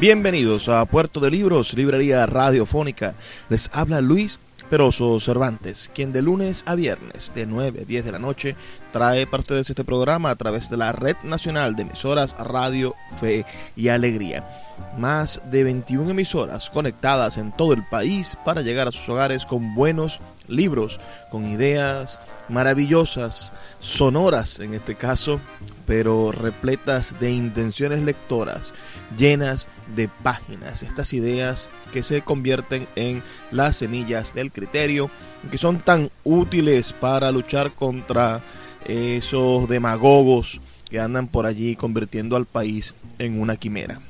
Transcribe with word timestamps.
Bienvenidos 0.00 0.70
a 0.70 0.82
Puerto 0.86 1.20
de 1.20 1.30
Libros, 1.30 1.74
Librería 1.74 2.24
Radiofónica. 2.24 3.14
Les 3.50 3.68
habla 3.70 4.00
Luis 4.00 4.38
Peroso 4.70 5.20
Cervantes, 5.20 5.90
quien 5.94 6.10
de 6.10 6.22
lunes 6.22 6.62
a 6.64 6.74
viernes 6.74 7.30
de 7.34 7.44
9 7.44 7.80
a 7.82 7.84
10 7.84 8.06
de 8.06 8.12
la 8.12 8.18
noche 8.18 8.56
trae 8.94 9.26
parte 9.26 9.52
de 9.52 9.60
este 9.60 9.84
programa 9.84 10.30
a 10.30 10.36
través 10.36 10.70
de 10.70 10.78
la 10.78 10.92
Red 10.92 11.16
Nacional 11.22 11.76
de 11.76 11.82
Emisoras 11.82 12.34
Radio 12.38 12.94
Fe 13.20 13.44
y 13.76 13.88
Alegría. 13.88 14.48
Más 14.96 15.42
de 15.50 15.64
21 15.64 16.12
emisoras 16.12 16.70
conectadas 16.70 17.36
en 17.36 17.52
todo 17.52 17.74
el 17.74 17.86
país 17.86 18.38
para 18.42 18.62
llegar 18.62 18.88
a 18.88 18.92
sus 18.92 19.06
hogares 19.06 19.44
con 19.44 19.74
buenos 19.74 20.20
libros, 20.48 20.98
con 21.30 21.44
ideas 21.44 22.18
maravillosas, 22.48 23.52
sonoras 23.80 24.60
en 24.60 24.72
este 24.72 24.94
caso, 24.94 25.40
pero 25.86 26.32
repletas 26.32 27.20
de 27.20 27.30
intenciones 27.32 28.02
lectoras, 28.02 28.72
llenas 29.18 29.66
de 29.66 29.79
páginas, 30.22 30.82
estas 30.82 31.12
ideas 31.12 31.68
que 31.92 32.02
se 32.02 32.22
convierten 32.22 32.86
en 32.96 33.22
las 33.50 33.76
semillas 33.76 34.34
del 34.34 34.52
criterio, 34.52 35.10
que 35.50 35.58
son 35.58 35.78
tan 35.78 36.10
útiles 36.24 36.92
para 36.92 37.30
luchar 37.32 37.72
contra 37.72 38.40
esos 38.86 39.68
demagogos 39.68 40.60
que 40.88 41.00
andan 41.00 41.28
por 41.28 41.46
allí 41.46 41.76
convirtiendo 41.76 42.36
al 42.36 42.46
país 42.46 42.94
en 43.18 43.40
una 43.40 43.56
quimera. 43.56 44.00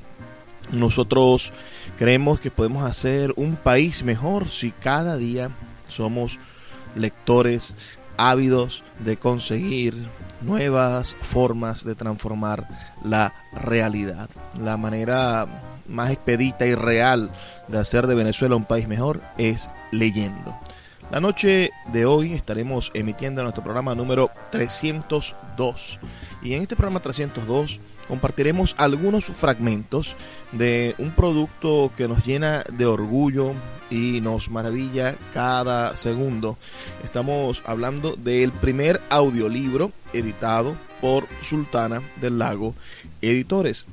Nosotros 0.71 1.51
creemos 1.97 2.39
que 2.39 2.51
podemos 2.51 2.83
hacer 2.89 3.33
un 3.35 3.55
país 3.55 4.03
mejor 4.03 4.49
si 4.49 4.71
cada 4.71 5.17
día 5.17 5.49
somos 5.89 6.39
lectores 6.95 7.75
ávidos 8.17 8.83
de 8.99 9.17
conseguir 9.17 9.95
nuevas 10.41 11.15
formas 11.15 11.83
de 11.83 11.95
transformar 11.95 12.67
la 13.03 13.33
realidad. 13.53 14.29
La 14.59 14.77
manera 14.77 15.47
más 15.91 16.11
expedita 16.11 16.65
y 16.65 16.75
real 16.75 17.29
de 17.67 17.77
hacer 17.77 18.07
de 18.07 18.15
Venezuela 18.15 18.55
un 18.55 18.65
país 18.65 18.87
mejor 18.87 19.21
es 19.37 19.69
leyendo. 19.91 20.57
La 21.11 21.19
noche 21.19 21.71
de 21.91 22.05
hoy 22.05 22.33
estaremos 22.33 22.89
emitiendo 22.93 23.43
nuestro 23.43 23.63
programa 23.63 23.93
número 23.93 24.31
302. 24.51 25.99
Y 26.41 26.53
en 26.53 26.61
este 26.61 26.77
programa 26.77 27.01
302 27.01 27.81
compartiremos 28.07 28.75
algunos 28.77 29.25
fragmentos 29.25 30.15
de 30.53 30.95
un 30.97 31.11
producto 31.11 31.91
que 31.97 32.07
nos 32.07 32.25
llena 32.25 32.63
de 32.71 32.85
orgullo 32.85 33.53
y 33.89 34.21
nos 34.21 34.49
maravilla 34.49 35.15
cada 35.33 35.97
segundo. 35.97 36.57
Estamos 37.03 37.61
hablando 37.65 38.15
del 38.15 38.53
primer 38.53 39.01
audiolibro 39.09 39.91
editado 40.13 40.75
por 41.01 41.27
Sultana 41.41 42.01
del 42.21 42.39
Lago 42.39 42.73
Editores. 43.21 43.85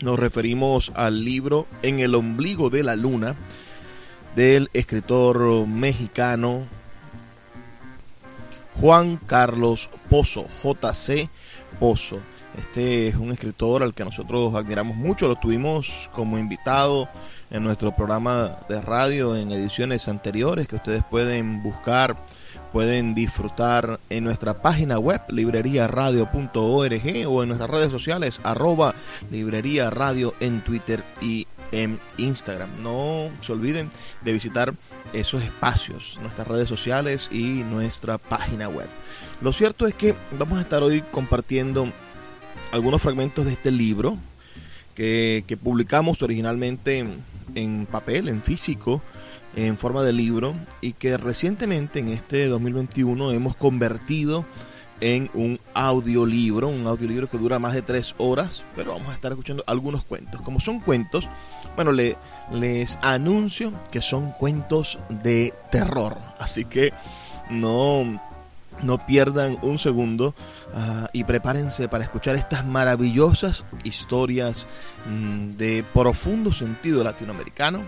Nos 0.00 0.18
referimos 0.18 0.92
al 0.94 1.24
libro 1.24 1.66
En 1.82 2.00
el 2.00 2.14
ombligo 2.14 2.68
de 2.68 2.82
la 2.82 2.96
luna 2.96 3.34
del 4.34 4.68
escritor 4.74 5.66
mexicano 5.66 6.64
Juan 8.78 9.16
Carlos 9.16 9.88
Pozo, 10.10 10.46
JC 10.62 11.30
Pozo. 11.80 12.18
Este 12.58 13.08
es 13.08 13.16
un 13.16 13.32
escritor 13.32 13.82
al 13.82 13.94
que 13.94 14.04
nosotros 14.04 14.54
admiramos 14.54 14.96
mucho, 14.96 15.28
lo 15.28 15.36
tuvimos 15.36 16.10
como 16.12 16.38
invitado 16.38 17.08
en 17.50 17.64
nuestro 17.64 17.96
programa 17.96 18.58
de 18.68 18.82
radio 18.82 19.34
en 19.34 19.50
ediciones 19.50 20.08
anteriores 20.08 20.68
que 20.68 20.76
ustedes 20.76 21.04
pueden 21.04 21.62
buscar 21.62 22.16
pueden 22.72 23.14
disfrutar 23.14 24.00
en 24.10 24.24
nuestra 24.24 24.54
página 24.54 24.98
web 24.98 25.20
libreriaradio.org 25.28 27.28
o 27.28 27.42
en 27.42 27.48
nuestras 27.48 27.70
redes 27.70 27.90
sociales 27.90 28.40
arroba 28.42 28.94
librería 29.30 29.90
radio 29.90 30.34
en 30.40 30.60
Twitter 30.60 31.02
y 31.20 31.46
en 31.72 31.98
Instagram. 32.18 32.68
No 32.82 33.30
se 33.40 33.52
olviden 33.52 33.90
de 34.22 34.32
visitar 34.32 34.74
esos 35.12 35.42
espacios, 35.42 36.18
nuestras 36.20 36.46
redes 36.46 36.68
sociales 36.68 37.28
y 37.30 37.62
nuestra 37.62 38.18
página 38.18 38.68
web. 38.68 38.88
Lo 39.40 39.52
cierto 39.52 39.86
es 39.86 39.94
que 39.94 40.14
vamos 40.38 40.58
a 40.58 40.62
estar 40.62 40.82
hoy 40.82 41.02
compartiendo 41.10 41.90
algunos 42.72 43.02
fragmentos 43.02 43.44
de 43.44 43.52
este 43.52 43.70
libro 43.70 44.16
que, 44.94 45.58
publicamos 45.62 46.22
originalmente 46.22 47.04
en 47.54 47.86
papel, 47.86 48.28
en 48.28 48.42
físico, 48.42 49.02
en 49.56 49.78
forma 49.78 50.02
de 50.02 50.12
libro 50.12 50.54
y 50.80 50.92
que 50.92 51.16
recientemente 51.16 51.98
en 51.98 52.08
este 52.08 52.46
2021 52.46 53.32
hemos 53.32 53.56
convertido 53.56 54.44
en 55.00 55.30
un 55.34 55.58
audiolibro, 55.74 56.68
un 56.68 56.86
audiolibro 56.86 57.28
que 57.28 57.38
dura 57.38 57.58
más 57.58 57.74
de 57.74 57.82
tres 57.82 58.14
horas, 58.18 58.62
pero 58.74 58.92
vamos 58.92 59.08
a 59.08 59.14
estar 59.14 59.32
escuchando 59.32 59.64
algunos 59.66 60.04
cuentos. 60.04 60.40
Como 60.42 60.60
son 60.60 60.80
cuentos, 60.80 61.28
bueno, 61.74 61.92
le, 61.92 62.16
les 62.52 62.98
anuncio 63.02 63.72
que 63.90 64.00
son 64.00 64.30
cuentos 64.32 64.98
de 65.08 65.52
terror, 65.70 66.16
así 66.38 66.64
que 66.64 66.92
no, 67.50 68.20
no 68.82 69.06
pierdan 69.06 69.58
un 69.62 69.78
segundo 69.78 70.34
uh, 70.74 71.06
y 71.12 71.24
prepárense 71.24 71.88
para 71.88 72.04
escuchar 72.04 72.36
estas 72.36 72.64
maravillosas 72.64 73.64
historias 73.84 74.66
mm, 75.10 75.50
de 75.52 75.84
profundo 75.92 76.52
sentido 76.52 77.04
latinoamericano 77.04 77.80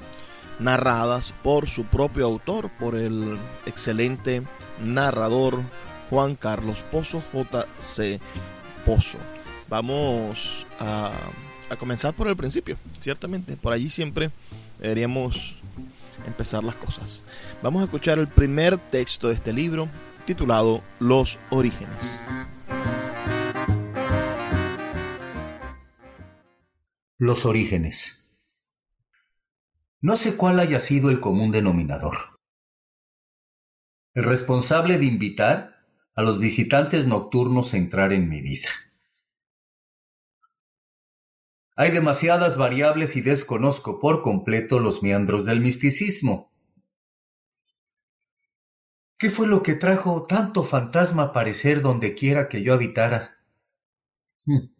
narradas 0.58 1.32
por 1.42 1.68
su 1.68 1.84
propio 1.84 2.26
autor, 2.26 2.70
por 2.78 2.94
el 2.94 3.38
excelente 3.66 4.42
narrador 4.84 5.60
Juan 6.10 6.36
Carlos 6.36 6.78
Pozo, 6.90 7.22
JC 7.32 8.20
Pozo. 8.84 9.18
Vamos 9.68 10.66
a, 10.80 11.12
comenzar 11.78 12.14
por 12.14 12.28
el 12.28 12.36
principio, 12.36 12.76
ciertamente, 13.00 13.56
por 13.56 13.72
allí 13.72 13.90
siempre 13.90 14.30
deberíamos 14.78 15.56
empezar 16.26 16.64
las 16.64 16.74
cosas. 16.74 17.22
Vamos 17.62 17.82
a 17.82 17.84
escuchar 17.84 18.18
el 18.18 18.28
primer 18.28 18.78
texto 18.78 19.28
de 19.28 19.34
este 19.34 19.52
libro 19.52 19.88
titulado 20.24 20.82
Los 20.98 21.38
orígenes. 21.50 22.20
Los 27.18 27.44
orígenes. 27.44 28.17
No 30.00 30.16
sé 30.16 30.36
cuál 30.36 30.60
haya 30.60 30.78
sido 30.78 31.10
el 31.10 31.20
común 31.20 31.50
denominador. 31.50 32.38
El 34.14 34.24
responsable 34.24 34.98
de 34.98 35.06
invitar 35.06 35.84
a 36.14 36.22
los 36.22 36.38
visitantes 36.38 37.06
nocturnos 37.06 37.74
a 37.74 37.78
entrar 37.78 38.12
en 38.12 38.28
mi 38.28 38.40
vida. 38.40 38.68
Hay 41.74 41.90
demasiadas 41.90 42.56
variables 42.56 43.16
y 43.16 43.20
desconozco 43.20 44.00
por 44.00 44.22
completo 44.22 44.80
los 44.80 45.02
meandros 45.02 45.44
del 45.44 45.60
misticismo. 45.60 46.52
¿Qué 49.16 49.30
fue 49.30 49.48
lo 49.48 49.64
que 49.64 49.74
trajo 49.74 50.26
tanto 50.26 50.62
fantasma 50.62 51.22
a 51.22 51.26
aparecer 51.26 51.82
donde 51.82 52.14
quiera 52.14 52.48
que 52.48 52.62
yo 52.62 52.74
habitara? 52.74 53.38
Hmm. 54.44 54.70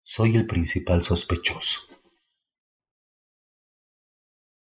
Soy 0.00 0.36
el 0.36 0.46
principal 0.46 1.02
sospechoso. 1.02 1.91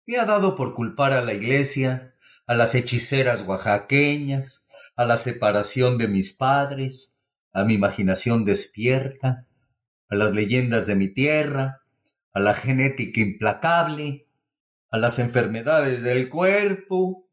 Me 0.07 0.17
ha 0.17 0.25
dado 0.25 0.55
por 0.55 0.75
culpar 0.75 1.13
a 1.13 1.21
la 1.21 1.33
iglesia, 1.33 2.15
a 2.45 2.53
las 2.53 2.75
hechiceras 2.75 3.41
oaxaqueñas, 3.41 4.63
a 4.95 5.05
la 5.05 5.17
separación 5.17 5.97
de 5.97 6.07
mis 6.07 6.33
padres, 6.33 7.17
a 7.53 7.63
mi 7.63 7.73
imaginación 7.73 8.45
despierta, 8.45 9.47
a 10.09 10.15
las 10.15 10.31
leyendas 10.33 10.85
de 10.85 10.95
mi 10.95 11.07
tierra, 11.07 11.81
a 12.33 12.39
la 12.39 12.53
genética 12.53 13.21
implacable, 13.21 14.27
a 14.91 14.97
las 14.97 15.19
enfermedades 15.19 16.03
del 16.03 16.29
cuerpo 16.29 17.27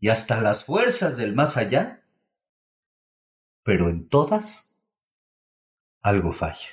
y 0.00 0.08
hasta 0.08 0.40
las 0.40 0.64
fuerzas 0.64 1.16
del 1.16 1.34
más 1.34 1.56
allá. 1.56 2.04
Pero 3.62 3.88
en 3.88 4.08
todas 4.08 4.76
algo 6.00 6.32
falla. 6.32 6.70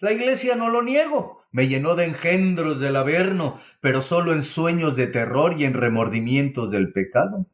La 0.00 0.12
iglesia 0.12 0.56
no 0.56 0.68
lo 0.68 0.82
niego, 0.82 1.45
me 1.56 1.68
llenó 1.68 1.94
de 1.94 2.04
engendros 2.04 2.80
del 2.80 2.96
averno, 2.96 3.58
pero 3.80 4.02
solo 4.02 4.34
en 4.34 4.42
sueños 4.42 4.94
de 4.94 5.06
terror 5.06 5.58
y 5.58 5.64
en 5.64 5.72
remordimientos 5.72 6.70
del 6.70 6.92
pecado. 6.92 7.46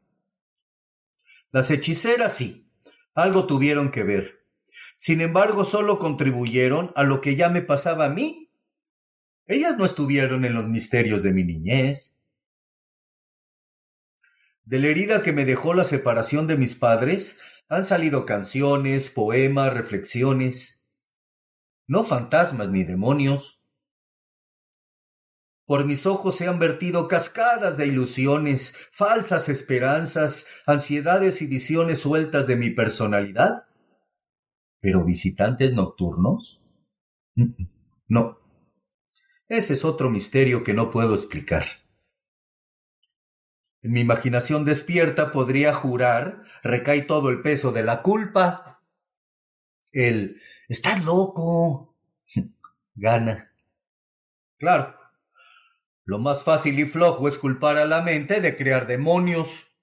Las 1.52 1.70
hechiceras 1.70 2.34
sí, 2.34 2.69
algo 3.14 3.46
tuvieron 3.46 3.93
que 3.93 4.02
ver. 4.02 4.44
Sin 4.96 5.20
embargo, 5.20 5.64
solo 5.64 6.00
contribuyeron 6.00 6.90
a 6.96 7.04
lo 7.04 7.20
que 7.20 7.37
ya 7.37 7.49
me 7.49 7.62
pasaba 7.62 8.06
a 8.06 8.08
mí. 8.08 8.50
Ellas 9.46 9.78
no 9.78 9.84
estuvieron 9.84 10.44
en 10.44 10.54
los 10.54 10.66
misterios 10.66 11.22
de 11.22 11.32
mi 11.32 11.44
niñez. 11.44 12.16
De 14.64 14.81
la 14.81 14.88
herida 14.88 15.22
que 15.22 15.32
me 15.32 15.44
dejó 15.44 15.75
la 15.75 15.84
separación 15.84 16.49
de 16.49 16.56
mis 16.56 16.75
padres 16.75 17.40
han 17.69 17.84
salido 17.84 18.26
canciones, 18.26 19.12
poemas, 19.12 19.72
reflexiones. 19.72 20.88
No 21.87 22.02
fantasmas 22.02 22.69
ni 22.69 22.82
demonios. 22.82 23.62
Por 25.64 25.85
mis 25.85 26.06
ojos 26.06 26.37
se 26.37 26.49
han 26.49 26.59
vertido 26.59 27.09
cascadas 27.09 27.76
de 27.76 27.87
ilusiones, 27.87 28.88
falsas 28.93 29.49
esperanzas, 29.49 30.62
ansiedades 30.67 31.41
y 31.41 31.47
visiones 31.47 32.00
sueltas 32.00 32.47
de 32.47 32.56
mi 32.56 32.70
personalidad. 32.70 33.67
¿Pero 34.81 35.05
visitantes 35.05 35.73
nocturnos? 35.73 36.61
No. 38.09 38.38
Ese 39.49 39.73
es 39.73 39.87
otro 39.87 40.11
misterio 40.11 40.62
que 40.62 40.75
no 40.75 40.91
puedo 40.91 41.14
explicar. 41.14 41.64
En 43.82 43.93
mi 43.93 44.00
imaginación 44.00 44.67
despierta 44.67 45.32
podría 45.32 45.73
jurar 45.73 46.44
recae 46.62 47.03
todo 47.03 47.31
el 47.31 47.41
peso 47.41 47.73
de 47.73 47.82
la 47.82 48.03
culpa. 48.03 48.82
El 49.91 50.41
estás 50.69 51.05
loco. 51.05 51.97
Gana. 52.94 53.53
Claro, 54.59 54.94
lo 56.04 56.19
más 56.19 56.44
fácil 56.44 56.78
y 56.78 56.84
flojo 56.84 57.28
es 57.28 57.38
culpar 57.38 57.76
a 57.76 57.84
la 57.84 58.02
mente 58.02 58.40
de 58.40 58.56
crear 58.56 58.87
demonios. 58.87 59.78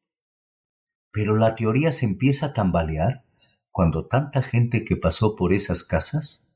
Pero 1.11 1.37
la 1.37 1.55
teoría 1.55 1.91
se 1.91 2.05
empieza 2.05 2.47
a 2.47 2.53
tambalear 2.53 3.25
cuando 3.71 4.07
tanta 4.07 4.41
gente 4.41 4.83
que 4.83 4.97
pasó 4.97 5.35
por 5.35 5.53
esas 5.53 5.83
casas 5.83 6.47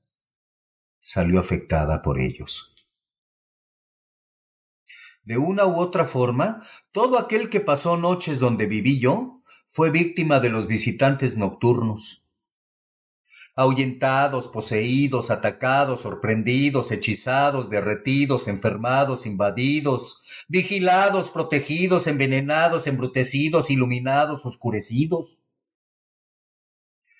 salió 0.99 1.39
afectada 1.39 2.01
por 2.01 2.19
ellos. 2.19 2.73
De 5.23 5.37
una 5.37 5.65
u 5.65 5.77
otra 5.77 6.03
forma, 6.03 6.63
todo 6.91 7.17
aquel 7.17 7.49
que 7.49 7.61
pasó 7.61 7.95
noches 7.95 8.39
donde 8.39 8.65
viví 8.65 8.99
yo 8.99 9.41
fue 9.67 9.89
víctima 9.89 10.41
de 10.41 10.49
los 10.49 10.67
visitantes 10.67 11.37
nocturnos 11.37 12.22
ahuyentados, 13.55 14.47
poseídos, 14.47 15.29
atacados, 15.29 16.01
sorprendidos, 16.01 16.91
hechizados, 16.91 17.69
derretidos, 17.69 18.47
enfermados, 18.47 19.25
invadidos, 19.25 20.21
vigilados, 20.47 21.29
protegidos, 21.29 22.07
envenenados, 22.07 22.87
embrutecidos, 22.87 23.69
iluminados, 23.69 24.45
oscurecidos. 24.45 25.39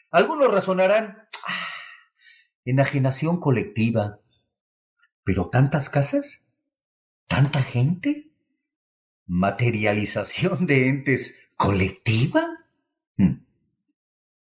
Algunos 0.10 0.52
razonarán, 0.52 1.18
ah, 1.48 1.68
enajenación 2.66 3.40
colectiva. 3.40 4.20
¿Pero 5.24 5.48
tantas 5.48 5.90
casas? 5.90 6.48
¿Tanta 7.28 7.62
gente? 7.62 8.32
¿Materialización 9.26 10.66
de 10.66 10.90
entes 10.90 11.50
colectiva? 11.56 12.44
Hmm. 13.18 13.46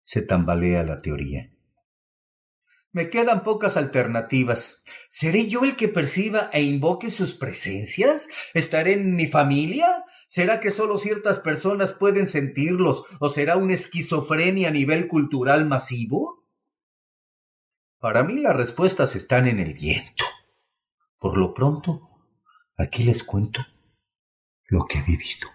Se 0.03 0.21
tambalea 0.21 0.83
la 0.83 1.01
teoría. 1.01 1.50
Me 2.93 3.09
quedan 3.09 3.43
pocas 3.43 3.77
alternativas. 3.77 4.83
¿Seré 5.09 5.47
yo 5.47 5.63
el 5.63 5.75
que 5.75 5.87
perciba 5.87 6.49
e 6.51 6.61
invoque 6.61 7.09
sus 7.09 7.33
presencias? 7.33 8.27
¿Estaré 8.53 8.93
en 8.93 9.15
mi 9.15 9.27
familia? 9.27 10.05
¿Será 10.27 10.59
que 10.59 10.71
solo 10.71 10.97
ciertas 10.97 11.39
personas 11.39 11.93
pueden 11.93 12.27
sentirlos 12.27 13.05
o 13.19 13.29
será 13.29 13.57
una 13.57 13.73
esquizofrenia 13.73 14.69
a 14.69 14.71
nivel 14.71 15.07
cultural 15.07 15.65
masivo? 15.65 16.45
Para 17.99 18.23
mí 18.23 18.39
las 18.39 18.55
respuestas 18.55 19.15
están 19.15 19.47
en 19.47 19.59
el 19.59 19.73
viento. 19.73 20.25
Por 21.17 21.37
lo 21.37 21.53
pronto, 21.53 22.09
aquí 22.77 23.03
les 23.03 23.23
cuento 23.23 23.61
lo 24.67 24.85
que 24.85 24.99
he 24.99 25.03
vivido. 25.03 25.47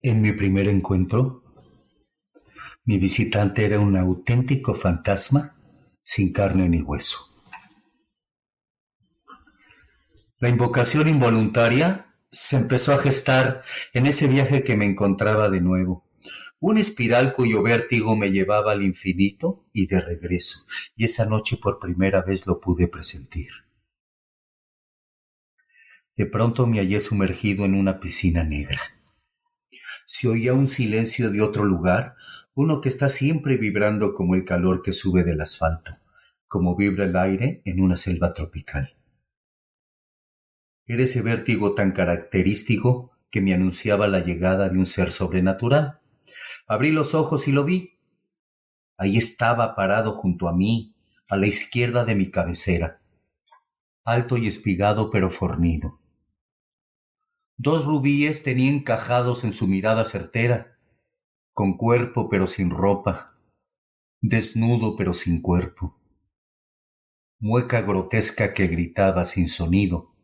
En 0.00 0.22
mi 0.22 0.32
primer 0.32 0.68
encuentro, 0.68 1.47
mi 2.88 2.98
visitante 2.98 3.66
era 3.66 3.78
un 3.78 3.98
auténtico 3.98 4.74
fantasma 4.74 5.54
sin 6.02 6.32
carne 6.32 6.70
ni 6.70 6.80
hueso. 6.80 7.18
La 10.38 10.48
invocación 10.48 11.06
involuntaria 11.06 12.14
se 12.30 12.56
empezó 12.56 12.94
a 12.94 12.96
gestar 12.96 13.62
en 13.92 14.06
ese 14.06 14.26
viaje 14.26 14.64
que 14.64 14.74
me 14.74 14.86
encontraba 14.86 15.50
de 15.50 15.60
nuevo. 15.60 16.08
Un 16.60 16.78
espiral 16.78 17.34
cuyo 17.34 17.62
vértigo 17.62 18.16
me 18.16 18.30
llevaba 18.30 18.72
al 18.72 18.82
infinito 18.82 19.66
y 19.74 19.86
de 19.86 20.00
regreso, 20.00 20.64
y 20.96 21.04
esa 21.04 21.26
noche 21.26 21.58
por 21.58 21.78
primera 21.78 22.22
vez 22.22 22.46
lo 22.46 22.58
pude 22.58 22.88
presentir. 22.88 23.50
De 26.16 26.24
pronto 26.24 26.66
me 26.66 26.78
hallé 26.78 27.00
sumergido 27.00 27.66
en 27.66 27.74
una 27.74 28.00
piscina 28.00 28.44
negra. 28.44 28.80
Se 30.06 30.26
oía 30.26 30.54
un 30.54 30.66
silencio 30.66 31.30
de 31.30 31.42
otro 31.42 31.66
lugar, 31.66 32.16
uno 32.58 32.80
que 32.80 32.88
está 32.88 33.08
siempre 33.08 33.56
vibrando 33.56 34.14
como 34.14 34.34
el 34.34 34.44
calor 34.44 34.82
que 34.82 34.90
sube 34.90 35.22
del 35.22 35.40
asfalto, 35.40 35.92
como 36.48 36.74
vibra 36.74 37.04
el 37.04 37.16
aire 37.16 37.62
en 37.64 37.80
una 37.80 37.94
selva 37.94 38.34
tropical. 38.34 38.96
Era 40.84 41.04
ese 41.04 41.22
vértigo 41.22 41.76
tan 41.76 41.92
característico 41.92 43.12
que 43.30 43.40
me 43.40 43.54
anunciaba 43.54 44.08
la 44.08 44.18
llegada 44.18 44.68
de 44.70 44.76
un 44.76 44.86
ser 44.86 45.12
sobrenatural. 45.12 46.00
Abrí 46.66 46.90
los 46.90 47.14
ojos 47.14 47.46
y 47.46 47.52
lo 47.52 47.62
vi. 47.62 48.00
Ahí 48.96 49.18
estaba 49.18 49.76
parado 49.76 50.14
junto 50.14 50.48
a 50.48 50.52
mí, 50.52 50.96
a 51.28 51.36
la 51.36 51.46
izquierda 51.46 52.04
de 52.04 52.16
mi 52.16 52.28
cabecera, 52.28 53.00
alto 54.02 54.36
y 54.36 54.48
espigado 54.48 55.12
pero 55.12 55.30
fornido. 55.30 56.00
Dos 57.56 57.84
rubíes 57.84 58.42
tenía 58.42 58.72
encajados 58.72 59.44
en 59.44 59.52
su 59.52 59.68
mirada 59.68 60.04
certera, 60.04 60.77
con 61.58 61.76
cuerpo 61.76 62.28
pero 62.28 62.46
sin 62.46 62.70
ropa, 62.70 63.34
desnudo 64.20 64.94
pero 64.94 65.12
sin 65.12 65.42
cuerpo, 65.42 65.98
mueca 67.40 67.80
grotesca 67.80 68.54
que 68.54 68.68
gritaba 68.68 69.24
sin 69.24 69.48
sonido, 69.48 70.14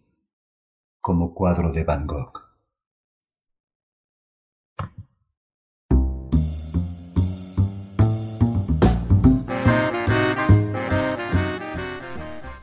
como 1.00 1.34
cuadro 1.34 1.72
de 1.72 1.82
Van 1.82 2.06
Gogh. 2.06 2.40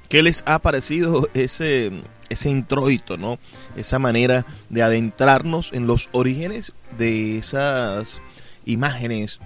¿Qué 0.07 0.23
les 0.23 0.43
ha 0.45 0.59
parecido 0.59 1.27
ese, 1.33 1.91
ese 2.29 2.49
introito, 2.49 3.17
¿no? 3.17 3.37
Esa 3.75 3.99
manera 3.99 4.45
de 4.69 4.81
adentrarnos 4.81 5.73
en 5.73 5.87
los 5.87 6.07
orígenes 6.13 6.71
de 6.97 7.37
esas 7.37 8.21
imágenes 8.65 9.39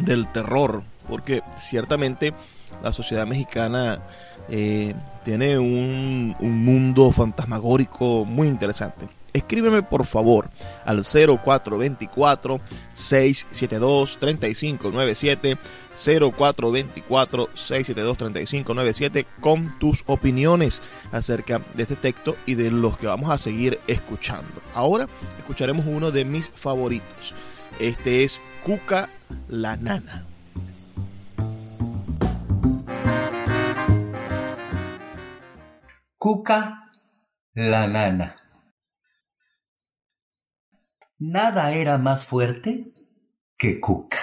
del 0.00 0.30
terror, 0.30 0.82
porque 1.08 1.42
ciertamente 1.58 2.34
la 2.82 2.92
sociedad 2.92 3.26
mexicana 3.26 4.02
eh, 4.48 4.94
tiene 5.24 5.58
un, 5.58 6.36
un, 6.38 6.64
mundo 6.64 7.10
fantasmagórico 7.12 8.24
muy 8.24 8.48
interesante. 8.48 9.08
Escríbeme 9.32 9.82
por 9.82 10.06
favor 10.06 10.48
al 10.86 11.04
0424 11.04 12.60
672 12.92 14.16
3597 14.18 15.58
0424 15.96 17.48
672 17.54 18.16
3597 18.16 19.26
con 19.40 19.78
tus 19.78 20.04
opiniones 20.06 20.80
acerca 21.12 21.60
de 21.74 21.82
este 21.82 21.96
texto 21.96 22.36
y 22.46 22.54
de 22.54 22.70
los 22.70 22.96
que 22.96 23.08
vamos 23.08 23.30
a 23.30 23.36
seguir 23.36 23.78
escuchando. 23.86 24.62
Ahora 24.74 25.06
escucharemos 25.38 25.84
uno 25.86 26.10
de 26.10 26.24
mis 26.24 26.48
favoritos. 26.48 27.34
Este 27.78 28.24
es 28.24 28.40
Cuca 28.64 29.10
la 29.48 29.76
Nana. 29.76 30.24
Cuca 36.16 36.90
la 37.52 37.86
Nana. 37.86 38.36
Nada 41.18 41.72
era 41.72 41.98
más 41.98 42.24
fuerte 42.24 42.92
que 43.58 43.78
Cuca. 43.78 44.20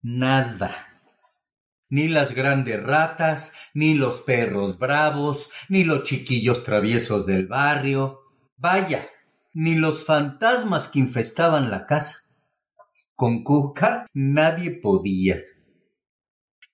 Nada. 0.00 1.02
Ni 1.90 2.08
las 2.08 2.34
grandes 2.34 2.82
ratas, 2.82 3.68
ni 3.74 3.92
los 3.92 4.22
perros 4.22 4.78
bravos, 4.78 5.50
ni 5.68 5.84
los 5.84 6.04
chiquillos 6.04 6.64
traviesos 6.64 7.26
del 7.26 7.46
barrio. 7.46 8.22
Vaya, 8.56 9.06
ni 9.58 9.74
los 9.74 10.04
fantasmas 10.04 10.88
que 10.88 10.98
infestaban 10.98 11.70
la 11.70 11.86
casa. 11.86 12.26
Con 13.14 13.42
Cuca 13.42 14.06
nadie 14.12 14.70
podía. 14.70 15.40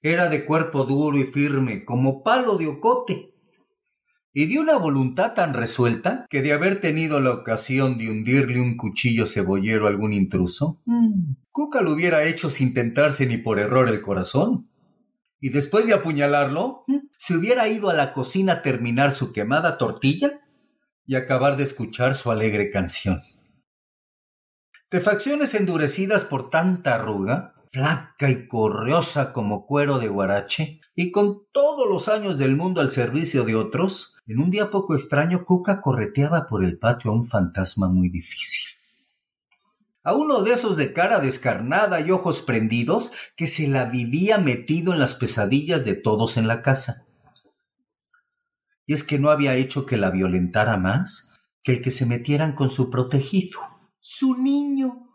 Era 0.01 0.29
de 0.29 0.45
cuerpo 0.45 0.83
duro 0.83 1.17
y 1.17 1.23
firme, 1.23 1.85
como 1.85 2.25
palo 2.25 2.57
de 2.57 2.67
ocote, 2.67 3.37
y 4.33 4.47
de 4.47 4.59
una 4.59 4.79
voluntad 4.79 5.35
tan 5.35 5.55
resuelta 5.55 6.27
que 6.29 6.43
de 6.43 6.55
haber 6.55 6.81
tenido 6.81 7.21
la 7.21 7.31
ocasión 7.31 7.99
de 7.99 8.11
hundirle 8.11 8.61
un 8.61 8.77
cuchillo 8.77 9.27
cebollero 9.27 9.87
a 9.87 9.91
algún 9.91 10.13
intruso, 10.13 10.83
mm. 10.85 11.37
Cuca 11.53 11.83
lo 11.83 11.93
hubiera 11.93 12.25
hecho 12.25 12.51
sin 12.51 12.75
tentarse 12.75 13.27
ni 13.27 13.37
por 13.37 13.61
error 13.61 13.89
el 13.89 14.03
corazón. 14.03 14.69
Y 15.39 15.51
después 15.51 15.87
de 15.87 15.95
apuñalarlo, 15.95 16.83
mm. 16.89 16.97
se 17.17 17.37
hubiera 17.37 17.69
ido 17.69 17.91
a 17.91 17.95
la 17.95 18.13
cocina 18.13 18.55
a 18.55 18.63
terminar 18.63 19.15
su 19.15 19.33
quemada 19.33 19.79
tortilla 19.79 20.41
y 21.07 21.17
acabar 21.17 21.57
de 21.57 21.65
escuchar 21.65 22.15
su 22.15 22.31
alegre 22.31 22.71
canción. 22.71 23.23
De 24.91 25.01
facciones 25.01 25.55
endurecidas 25.55 26.25
por 26.25 26.51
tanta 26.51 26.95
arruga, 26.97 27.55
flaca 27.71 28.31
y 28.31 28.47
correosa 28.47 29.33
como 29.33 29.67
cuero 29.67 29.99
de 29.99 30.09
guarache, 30.09 30.81
y 30.95 31.11
con 31.11 31.47
todos 31.53 31.89
los 31.89 32.09
años 32.09 32.37
del 32.37 32.57
mundo 32.57 32.83
al 32.83 32.93
servicio 32.93 33.45
de 33.45 33.55
otros, 33.55 34.17
en 34.27 34.39
un 34.39 34.51
día 34.51 34.71
poco 34.71 34.95
extraño 34.95 35.45
Cuca 35.47 35.81
correteaba 35.81 36.47
por 36.47 36.63
el 36.63 36.79
patio 36.79 37.11
a 37.11 37.15
un 37.15 37.27
fantasma 37.27 37.89
muy 37.89 38.11
difícil. 38.11 38.71
A 40.05 40.15
uno 40.15 40.43
de 40.43 40.53
esos 40.53 40.77
de 40.77 40.93
cara 40.93 41.21
descarnada 41.21 42.01
y 42.01 42.11
ojos 42.11 42.43
prendidos 42.43 43.13
que 43.37 43.47
se 43.47 43.69
la 43.69 43.85
vivía 43.85 44.37
metido 44.37 44.93
en 44.93 44.99
las 44.99 45.15
pesadillas 45.15 45.85
de 45.85 45.95
todos 45.95 46.37
en 46.37 46.49
la 46.49 46.61
casa. 46.61 47.07
Y 48.87 48.95
es 48.95 49.05
que 49.05 49.19
no 49.19 49.31
había 49.31 49.55
hecho 49.55 49.87
que 49.87 49.97
la 49.97 50.11
violentara 50.11 50.77
más 50.77 51.35
que 51.63 51.73
el 51.73 51.83
que 51.83 51.91
se 51.91 52.07
metieran 52.07 52.55
con 52.55 52.71
su 52.71 52.91
protegido, 52.91 53.61
su 54.01 54.37
niño, 54.37 55.09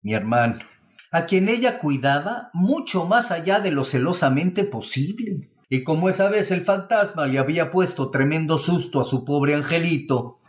mi 0.00 0.14
hermano 0.14 0.72
a 1.12 1.26
quien 1.26 1.50
ella 1.50 1.78
cuidaba 1.78 2.50
mucho 2.54 3.04
más 3.04 3.30
allá 3.30 3.60
de 3.60 3.70
lo 3.70 3.84
celosamente 3.84 4.64
posible. 4.64 5.50
Y 5.68 5.84
como 5.84 6.08
esa 6.08 6.28
vez 6.28 6.50
el 6.50 6.62
fantasma 6.62 7.26
le 7.26 7.38
había 7.38 7.70
puesto 7.70 8.10
tremendo 8.10 8.58
susto 8.58 9.00
a 9.00 9.04
su 9.04 9.24
pobre 9.24 9.54
angelito, 9.54 10.40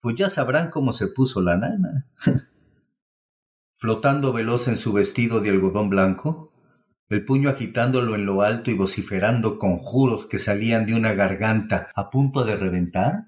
pues 0.00 0.14
ya 0.16 0.28
sabrán 0.28 0.70
cómo 0.70 0.92
se 0.92 1.08
puso 1.08 1.42
la 1.42 1.56
nana. 1.56 2.06
Flotando 3.74 4.32
veloz 4.32 4.68
en 4.68 4.76
su 4.76 4.92
vestido 4.92 5.40
de 5.40 5.50
algodón 5.50 5.90
blanco, 5.90 6.49
el 7.10 7.24
puño 7.24 7.50
agitándolo 7.50 8.14
en 8.14 8.24
lo 8.24 8.42
alto 8.42 8.70
y 8.70 8.74
vociferando 8.74 9.58
conjuros 9.58 10.26
que 10.26 10.38
salían 10.38 10.86
de 10.86 10.94
una 10.94 11.12
garganta 11.12 11.88
a 11.94 12.08
punto 12.08 12.44
de 12.44 12.54
reventar, 12.56 13.26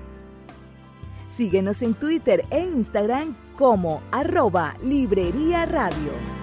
Síguenos 1.28 1.82
en 1.82 1.94
Twitter 1.94 2.46
e 2.50 2.62
Instagram 2.62 3.36
como 3.56 4.02
arroba 4.12 4.76
Librería 4.82 5.66
Radio. 5.66 6.43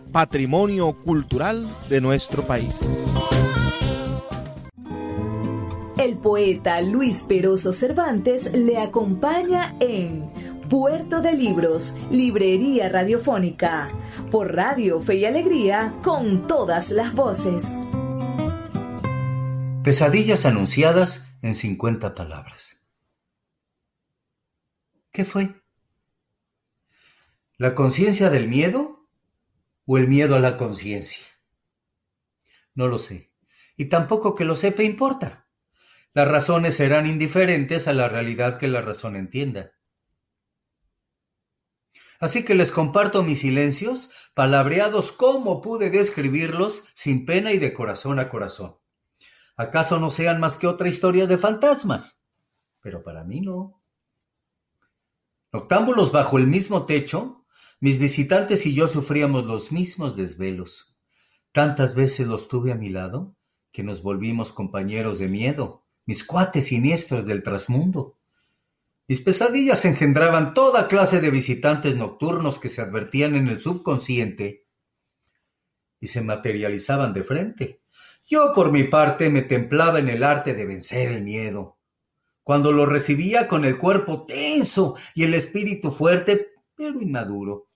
patrimonio 0.11 0.93
cultural 0.93 1.67
de 1.89 2.01
nuestro 2.01 2.45
país. 2.45 2.89
El 5.97 6.17
poeta 6.17 6.81
Luis 6.81 7.23
Peroso 7.23 7.73
Cervantes 7.73 8.51
le 8.53 8.77
acompaña 8.77 9.75
en 9.79 10.31
Puerto 10.67 11.21
de 11.21 11.33
Libros, 11.33 11.95
Librería 12.09 12.89
Radiofónica, 12.89 13.91
por 14.31 14.55
Radio 14.55 14.99
Fe 15.01 15.15
y 15.15 15.25
Alegría, 15.25 15.93
con 16.01 16.47
todas 16.47 16.91
las 16.91 17.13
voces. 17.13 17.67
Pesadillas 19.83 20.45
anunciadas 20.45 21.27
en 21.41 21.55
50 21.55 22.15
palabras. 22.15 22.77
¿Qué 25.11 25.25
fue? 25.25 25.61
¿La 27.57 27.75
conciencia 27.75 28.29
del 28.29 28.47
miedo 28.47 29.00
o 29.85 29.97
el 29.97 30.07
miedo 30.07 30.35
a 30.35 30.39
la 30.39 30.57
conciencia? 30.57 31.25
No 32.73 32.87
lo 32.87 32.99
sé. 32.99 33.33
Y 33.75 33.85
tampoco 33.85 34.35
que 34.35 34.45
lo 34.45 34.55
sepa 34.55 34.83
importa. 34.83 35.47
Las 36.13 36.27
razones 36.27 36.75
serán 36.75 37.07
indiferentes 37.07 37.87
a 37.87 37.93
la 37.93 38.09
realidad 38.09 38.57
que 38.57 38.67
la 38.67 38.81
razón 38.81 39.15
entienda. 39.15 39.73
Así 42.19 42.45
que 42.45 42.53
les 42.53 42.71
comparto 42.71 43.23
mis 43.23 43.39
silencios, 43.39 44.11
palabreados 44.35 45.11
como 45.11 45.61
pude 45.61 45.89
describirlos, 45.89 46.87
sin 46.93 47.25
pena 47.25 47.51
y 47.51 47.57
de 47.57 47.73
corazón 47.73 48.19
a 48.19 48.29
corazón. 48.29 48.77
¿Acaso 49.57 49.99
no 49.99 50.11
sean 50.11 50.39
más 50.39 50.57
que 50.57 50.67
otra 50.67 50.87
historia 50.87 51.25
de 51.25 51.37
fantasmas? 51.37 52.23
Pero 52.79 53.03
para 53.03 53.23
mí 53.23 53.41
no. 53.41 53.81
Octámbulos 55.51 56.11
bajo 56.11 56.37
el 56.37 56.47
mismo 56.47 56.85
techo, 56.85 57.40
mis 57.81 57.97
visitantes 57.97 58.65
y 58.65 58.73
yo 58.73 58.87
sufríamos 58.87 59.45
los 59.45 59.71
mismos 59.71 60.15
desvelos. 60.15 60.95
Tantas 61.51 61.95
veces 61.95 62.27
los 62.27 62.47
tuve 62.47 62.71
a 62.71 62.75
mi 62.75 62.89
lado 62.89 63.35
que 63.71 63.83
nos 63.83 64.03
volvimos 64.03 64.53
compañeros 64.53 65.17
de 65.17 65.27
miedo, 65.27 65.83
mis 66.05 66.23
cuates 66.23 66.67
siniestros 66.67 67.25
del 67.25 67.41
trasmundo. 67.41 68.17
Mis 69.07 69.21
pesadillas 69.21 69.83
engendraban 69.83 70.53
toda 70.53 70.87
clase 70.87 71.21
de 71.21 71.31
visitantes 71.31 71.95
nocturnos 71.95 72.59
que 72.59 72.69
se 72.69 72.81
advertían 72.81 73.35
en 73.35 73.47
el 73.47 73.59
subconsciente 73.59 74.67
y 75.99 76.07
se 76.07 76.21
materializaban 76.21 77.13
de 77.13 77.23
frente. 77.23 77.81
Yo, 78.29 78.53
por 78.53 78.71
mi 78.71 78.83
parte, 78.83 79.29
me 79.31 79.41
templaba 79.41 79.99
en 79.99 80.09
el 80.09 80.23
arte 80.23 80.53
de 80.53 80.65
vencer 80.65 81.09
el 81.09 81.23
miedo 81.23 81.79
cuando 82.43 82.71
lo 82.71 82.85
recibía 82.85 83.47
con 83.47 83.65
el 83.65 83.77
cuerpo 83.77 84.25
tenso 84.25 84.95
y 85.15 85.23
el 85.23 85.33
espíritu 85.33 85.89
fuerte, 85.91 86.49
pero 86.75 87.01
inmaduro. 87.01 87.70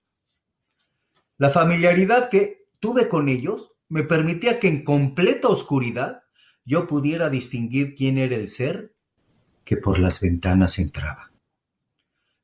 La 1.38 1.50
familiaridad 1.50 2.30
que 2.30 2.66
tuve 2.80 3.08
con 3.08 3.28
ellos 3.28 3.72
me 3.88 4.02
permitía 4.02 4.58
que 4.58 4.68
en 4.68 4.84
completa 4.84 5.48
oscuridad 5.48 6.22
yo 6.64 6.86
pudiera 6.86 7.28
distinguir 7.28 7.94
quién 7.94 8.16
era 8.16 8.36
el 8.36 8.48
ser 8.48 8.94
que 9.64 9.76
por 9.76 9.98
las 9.98 10.20
ventanas 10.20 10.78
entraba. 10.78 11.32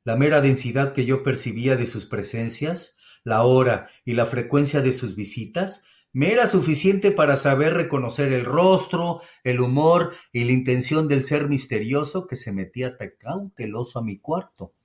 La 0.03 0.15
mera 0.15 0.41
densidad 0.41 0.93
que 0.93 1.05
yo 1.05 1.23
percibía 1.23 1.75
de 1.75 1.87
sus 1.87 2.05
presencias, 2.05 2.97
la 3.23 3.43
hora 3.43 3.87
y 4.05 4.13
la 4.13 4.25
frecuencia 4.25 4.81
de 4.81 4.91
sus 4.91 5.15
visitas, 5.15 5.85
me 6.11 6.31
era 6.31 6.47
suficiente 6.47 7.09
para 7.09 7.35
saber 7.35 7.73
reconocer 7.73 8.31
el 8.31 8.45
rostro, 8.45 9.21
el 9.43 9.59
humor 9.59 10.13
y 10.31 10.43
la 10.43 10.51
intención 10.51 11.07
del 11.07 11.23
ser 11.23 11.47
misterioso 11.47 12.27
que 12.27 12.35
se 12.35 12.51
metía 12.51 12.95
tan 12.97 13.09
cauteloso 13.17 13.97
a 13.97 14.03
mi 14.03 14.19
cuarto, 14.19 14.75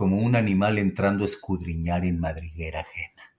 como 0.00 0.16
un 0.16 0.34
animal 0.34 0.78
entrando 0.78 1.24
a 1.24 1.26
escudriñar 1.26 2.06
en 2.06 2.18
madriguera 2.18 2.80
ajena. 2.80 3.36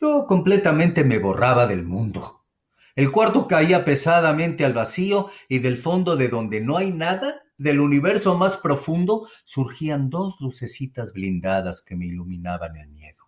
Yo 0.00 0.24
completamente 0.26 1.04
me 1.04 1.18
borraba 1.18 1.66
del 1.66 1.84
mundo. 1.84 2.46
El 2.94 3.12
cuarto 3.12 3.46
caía 3.46 3.84
pesadamente 3.84 4.64
al 4.64 4.72
vacío 4.72 5.28
y 5.50 5.58
del 5.58 5.76
fondo 5.76 6.16
de 6.16 6.28
donde 6.28 6.62
no 6.62 6.78
hay 6.78 6.92
nada, 6.92 7.42
del 7.58 7.80
universo 7.80 8.38
más 8.38 8.56
profundo, 8.56 9.28
surgían 9.44 10.08
dos 10.08 10.40
lucecitas 10.40 11.12
blindadas 11.12 11.82
que 11.82 11.94
me 11.94 12.06
iluminaban 12.06 12.78
el 12.78 12.88
miedo 12.88 13.26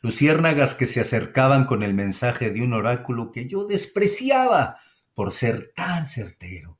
luciérnagas 0.00 0.76
que 0.76 0.86
se 0.86 1.00
acercaban 1.00 1.64
con 1.64 1.82
el 1.82 1.92
mensaje 1.92 2.50
de 2.50 2.62
un 2.62 2.72
oráculo 2.72 3.32
que 3.32 3.48
yo 3.48 3.66
despreciaba 3.66 4.78
por 5.12 5.32
ser 5.32 5.72
tan 5.74 6.06
certero. 6.06 6.77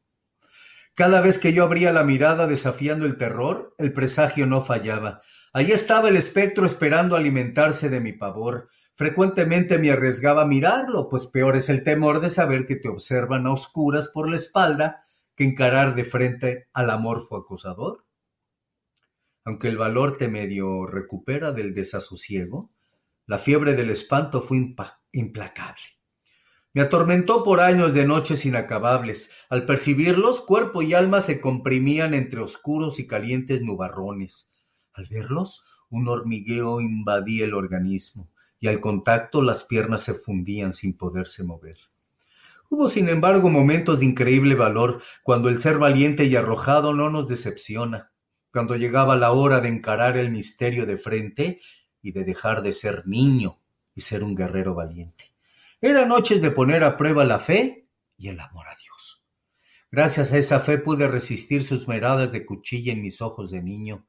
Cada 0.99 1.21
vez 1.21 1.39
que 1.39 1.53
yo 1.53 1.63
abría 1.63 1.93
la 1.93 2.03
mirada 2.03 2.49
desafiando 2.49 3.07
el 3.07 3.17
terror, 3.17 3.73
el 3.79 3.93
presagio 3.93 4.47
no 4.47 4.63
fallaba. 4.63 5.21
Allí 5.53 5.71
estaba 5.71 6.09
el 6.09 6.17
espectro 6.17 6.67
esperando 6.67 7.15
alimentarse 7.15 7.89
de 7.89 8.01
mi 8.01 8.15
pavor. 8.15 8.69
Frecuentemente 8.97 9.79
me 9.79 9.93
arriesgaba 9.93 10.43
a 10.43 10.47
mirarlo, 10.47 11.09
pues 11.09 11.29
peor 11.29 11.55
es 11.55 11.69
el 11.69 11.85
temor 11.85 12.19
de 12.19 12.31
saber 12.31 12.67
que 12.67 12.75
te 12.75 12.89
observan 12.89 13.47
a 13.47 13.53
oscuras 13.53 14.09
por 14.13 14.29
la 14.29 14.35
espalda 14.35 15.05
que 15.37 15.45
encarar 15.45 15.95
de 15.95 16.05
frente 16.05 16.69
al 16.73 16.91
amorfo 16.91 17.37
acusador. 17.37 18.05
Aunque 19.45 19.69
el 19.69 19.79
valor 19.79 20.19
te 20.19 20.27
medio 20.27 20.85
recupera 20.85 21.53
del 21.53 21.75
desasosiego, 21.75 22.73
la 23.25 23.39
fiebre 23.39 23.75
del 23.75 23.91
espanto 23.91 24.41
fue 24.41 24.75
implacable. 25.13 25.98
Me 26.79 26.85
atormentó 26.85 27.43
por 27.43 27.59
años 27.59 27.93
de 27.93 28.07
noches 28.07 28.47
inacabables. 28.47 29.33
Al 29.49 29.67
percibirlos, 29.67 30.41
cuerpo 30.41 30.81
y 30.81 30.95
alma 30.95 31.19
se 31.19 31.41
comprimían 31.41 32.15
entre 32.15 32.39
oscuros 32.39 33.01
y 33.01 33.09
calientes 33.09 33.63
nubarrones. 33.63 34.53
Al 34.93 35.07
verlos, 35.07 35.65
un 35.91 36.07
hormigueo 36.07 36.81
invadía 36.81 37.47
el 37.47 37.55
organismo, 37.55 38.31
y 38.61 38.69
al 38.69 38.79
contacto 38.79 39.43
las 39.43 39.65
piernas 39.65 40.03
se 40.03 40.15
fundían 40.15 40.73
sin 40.73 40.97
poderse 40.97 41.43
mover. 41.43 41.79
Hubo, 42.71 42.87
sin 42.87 43.09
embargo, 43.09 43.51
momentos 43.51 43.99
de 43.99 44.07
increíble 44.07 44.55
valor, 44.55 45.03
cuando 45.25 45.49
el 45.49 45.61
ser 45.61 45.79
valiente 45.79 46.27
y 46.27 46.37
arrojado 46.37 46.95
no 46.95 47.11
nos 47.11 47.27
decepciona, 47.27 48.13
cuando 48.53 48.77
llegaba 48.77 49.17
la 49.17 49.33
hora 49.33 49.61
de 49.61 49.69
encarar 49.69 50.17
el 50.17 50.31
misterio 50.31 50.87
de 50.87 50.97
frente 50.97 51.59
y 52.03 52.13
de 52.13 52.23
dejar 52.23 52.63
de 52.63 52.73
ser 52.73 53.05
niño 53.09 53.59
y 53.97 54.03
ser 54.03 54.23
un 54.23 54.37
guerrero 54.37 54.77
valiente. 54.77 55.28
Eran 55.81 56.09
noches 56.09 56.43
de 56.43 56.51
poner 56.51 56.83
a 56.83 56.97
prueba 56.97 57.25
la 57.25 57.39
fe 57.39 57.87
y 58.17 58.29
el 58.29 58.41
amor 58.41 58.67
a 58.67 58.75
Dios. 58.75 59.23
Gracias 59.93 60.33
a 60.33 60.39
esa 60.39 60.59
fe 60.59 60.77
pude 60.77 61.07
resistir 61.07 61.63
sus 61.63 61.87
miradas 61.87 62.33
de 62.33 62.45
cuchilla 62.45 62.93
en 62.93 63.01
mis 63.01 63.23
ojos 63.23 63.53
de 63.53 63.63
niño, 63.63 64.05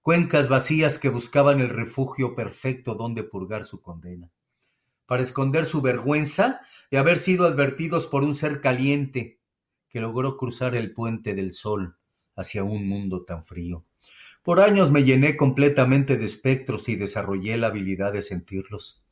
cuencas 0.00 0.48
vacías 0.48 1.00
que 1.00 1.08
buscaban 1.08 1.60
el 1.60 1.70
refugio 1.70 2.36
perfecto 2.36 2.94
donde 2.94 3.24
purgar 3.24 3.64
su 3.64 3.82
condena, 3.82 4.30
para 5.06 5.24
esconder 5.24 5.66
su 5.66 5.82
vergüenza 5.82 6.60
de 6.88 6.98
haber 6.98 7.18
sido 7.18 7.46
advertidos 7.46 8.06
por 8.06 8.22
un 8.22 8.36
ser 8.36 8.60
caliente 8.60 9.40
que 9.88 9.98
logró 9.98 10.36
cruzar 10.36 10.76
el 10.76 10.92
puente 10.94 11.34
del 11.34 11.52
sol 11.52 11.96
hacia 12.36 12.62
un 12.62 12.86
mundo 12.86 13.24
tan 13.24 13.44
frío. 13.44 13.84
Por 14.44 14.60
años 14.60 14.92
me 14.92 15.02
llené 15.02 15.36
completamente 15.36 16.16
de 16.16 16.24
espectros 16.24 16.88
y 16.88 16.94
desarrollé 16.94 17.56
la 17.56 17.66
habilidad 17.66 18.12
de 18.12 18.22
sentirlos. 18.22 19.02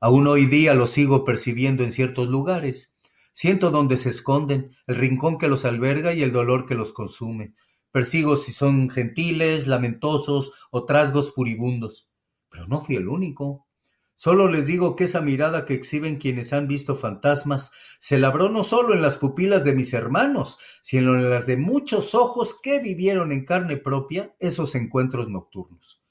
Aún 0.00 0.28
hoy 0.28 0.46
día 0.46 0.74
los 0.74 0.90
sigo 0.90 1.24
percibiendo 1.24 1.82
en 1.82 1.90
ciertos 1.90 2.28
lugares. 2.28 2.94
Siento 3.32 3.70
dónde 3.70 3.96
se 3.96 4.10
esconden, 4.10 4.76
el 4.86 4.94
rincón 4.94 5.38
que 5.38 5.48
los 5.48 5.64
alberga 5.64 6.12
y 6.12 6.22
el 6.22 6.32
dolor 6.32 6.66
que 6.66 6.76
los 6.76 6.92
consume. 6.92 7.54
Persigo 7.90 8.36
si 8.36 8.52
son 8.52 8.90
gentiles, 8.90 9.66
lamentosos 9.66 10.52
o 10.70 10.84
trasgos 10.84 11.34
furibundos. 11.34 12.08
Pero 12.48 12.68
no 12.68 12.80
fui 12.80 12.94
el 12.94 13.08
único. 13.08 13.66
Solo 14.14 14.48
les 14.48 14.66
digo 14.66 14.94
que 14.94 15.04
esa 15.04 15.20
mirada 15.20 15.64
que 15.64 15.74
exhiben 15.74 16.16
quienes 16.16 16.52
han 16.52 16.68
visto 16.68 16.94
fantasmas 16.94 17.72
se 17.98 18.18
labró 18.18 18.48
no 18.48 18.62
solo 18.62 18.94
en 18.94 19.02
las 19.02 19.16
pupilas 19.16 19.64
de 19.64 19.74
mis 19.74 19.94
hermanos, 19.94 20.58
sino 20.82 21.14
en 21.14 21.28
las 21.28 21.46
de 21.46 21.56
muchos 21.56 22.14
ojos 22.14 22.56
que 22.60 22.78
vivieron 22.78 23.32
en 23.32 23.44
carne 23.44 23.76
propia 23.76 24.34
esos 24.38 24.74
encuentros 24.76 25.28
nocturnos. 25.28 26.02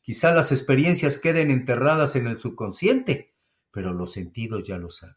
Quizá 0.00 0.34
las 0.34 0.50
experiencias 0.50 1.18
queden 1.18 1.52
enterradas 1.52 2.16
en 2.16 2.26
el 2.26 2.40
subconsciente, 2.40 3.31
pero 3.72 3.92
los 3.92 4.12
sentidos 4.12 4.64
ya 4.64 4.78
lo 4.78 4.90
saben. 4.90 5.16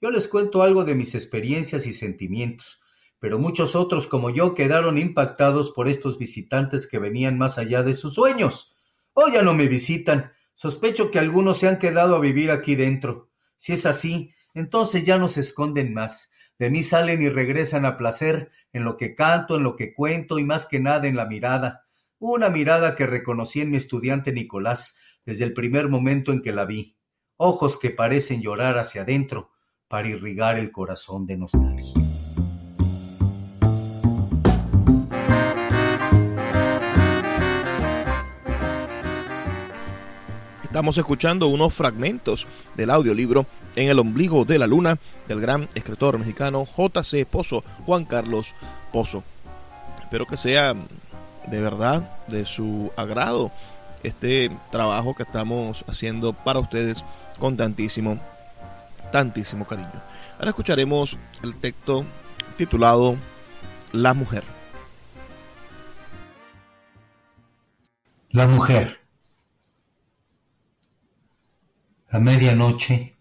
Yo 0.00 0.10
les 0.10 0.26
cuento 0.26 0.62
algo 0.62 0.84
de 0.84 0.96
mis 0.96 1.14
experiencias 1.14 1.86
y 1.86 1.92
sentimientos, 1.92 2.80
pero 3.20 3.38
muchos 3.38 3.76
otros 3.76 4.08
como 4.08 4.30
yo 4.30 4.54
quedaron 4.54 4.98
impactados 4.98 5.70
por 5.70 5.86
estos 5.88 6.18
visitantes 6.18 6.88
que 6.88 6.98
venían 6.98 7.38
más 7.38 7.58
allá 7.58 7.84
de 7.84 7.94
sus 7.94 8.14
sueños. 8.14 8.74
Hoy 9.12 9.32
ya 9.32 9.42
no 9.42 9.54
me 9.54 9.68
visitan, 9.68 10.32
Sospecho 10.56 11.10
que 11.10 11.18
algunos 11.18 11.58
se 11.58 11.68
han 11.68 11.78
quedado 11.78 12.16
a 12.16 12.18
vivir 12.18 12.50
aquí 12.50 12.76
dentro. 12.76 13.30
Si 13.58 13.74
es 13.74 13.84
así, 13.84 14.32
entonces 14.54 15.04
ya 15.04 15.18
no 15.18 15.28
se 15.28 15.42
esconden 15.42 15.92
más. 15.92 16.32
De 16.58 16.70
mí 16.70 16.82
salen 16.82 17.20
y 17.20 17.28
regresan 17.28 17.84
a 17.84 17.98
placer 17.98 18.50
en 18.72 18.84
lo 18.84 18.96
que 18.96 19.14
canto, 19.14 19.56
en 19.56 19.62
lo 19.62 19.76
que 19.76 19.92
cuento 19.92 20.38
y 20.38 20.44
más 20.44 20.66
que 20.66 20.80
nada 20.80 21.06
en 21.08 21.16
la 21.16 21.26
mirada. 21.26 21.84
Una 22.18 22.48
mirada 22.48 22.96
que 22.96 23.06
reconocí 23.06 23.60
en 23.60 23.70
mi 23.70 23.76
estudiante 23.76 24.32
Nicolás 24.32 24.96
desde 25.26 25.44
el 25.44 25.52
primer 25.52 25.90
momento 25.90 26.32
en 26.32 26.40
que 26.40 26.52
la 26.52 26.64
vi. 26.64 26.95
Ojos 27.38 27.76
que 27.76 27.90
parecen 27.90 28.40
llorar 28.40 28.78
hacia 28.78 29.02
adentro 29.02 29.50
para 29.88 30.08
irrigar 30.08 30.58
el 30.58 30.72
corazón 30.72 31.26
de 31.26 31.36
nostalgia. 31.36 31.92
Estamos 40.64 40.96
escuchando 40.96 41.48
unos 41.48 41.74
fragmentos 41.74 42.46
del 42.74 42.90
audiolibro 42.90 43.44
En 43.74 43.90
el 43.90 43.98
ombligo 43.98 44.46
de 44.46 44.58
la 44.58 44.66
luna 44.66 44.98
del 45.28 45.42
gran 45.42 45.68
escritor 45.74 46.18
mexicano 46.18 46.64
J.C. 46.64 47.26
Pozo, 47.26 47.62
Juan 47.84 48.06
Carlos 48.06 48.54
Pozo. 48.90 49.22
Espero 50.00 50.24
que 50.24 50.38
sea 50.38 50.72
de 50.72 51.60
verdad 51.60 52.18
de 52.28 52.46
su 52.46 52.90
agrado 52.96 53.52
este 54.02 54.50
trabajo 54.70 55.14
que 55.14 55.24
estamos 55.24 55.84
haciendo 55.86 56.32
para 56.32 56.60
ustedes 56.60 57.04
con 57.38 57.56
tantísimo, 57.56 58.18
tantísimo 59.12 59.66
cariño. 59.66 60.02
Ahora 60.38 60.50
escucharemos 60.50 61.16
el 61.42 61.54
texto 61.54 62.04
titulado 62.56 63.16
La 63.92 64.14
mujer. 64.14 64.44
La 68.30 68.46
mujer. 68.46 69.00
A 72.10 72.18
medianoche, 72.18 73.16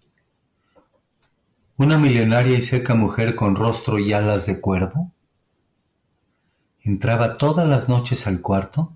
una 1.78 1.98
milenaria 1.98 2.58
y 2.58 2.62
seca 2.62 2.96
mujer 2.96 3.36
con 3.36 3.56
rostro 3.56 4.00
y 4.00 4.14
alas 4.14 4.46
de 4.46 4.62
cuervo 4.62 5.12
entraba 6.86 7.38
todas 7.38 7.68
las 7.68 7.90
noches 7.90 8.28
al 8.28 8.42
cuarto, 8.42 8.94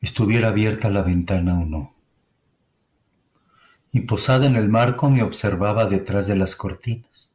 estuviera 0.00 0.48
abierta 0.48 0.88
la 0.88 1.02
ventana 1.02 1.58
o 1.58 1.64
no. 1.66 1.93
Y 3.94 4.00
posada 4.00 4.46
en 4.46 4.56
el 4.56 4.68
marco 4.68 5.08
me 5.08 5.22
observaba 5.22 5.86
detrás 5.86 6.26
de 6.26 6.34
las 6.34 6.56
cortinas. 6.56 7.30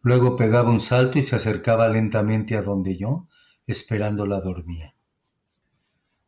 Luego 0.00 0.36
pegaba 0.36 0.70
un 0.70 0.80
salto 0.80 1.18
y 1.18 1.24
se 1.24 1.34
acercaba 1.34 1.88
lentamente 1.88 2.56
a 2.56 2.62
donde 2.62 2.96
yo, 2.96 3.26
esperándola 3.66 4.40
dormía. 4.40 4.94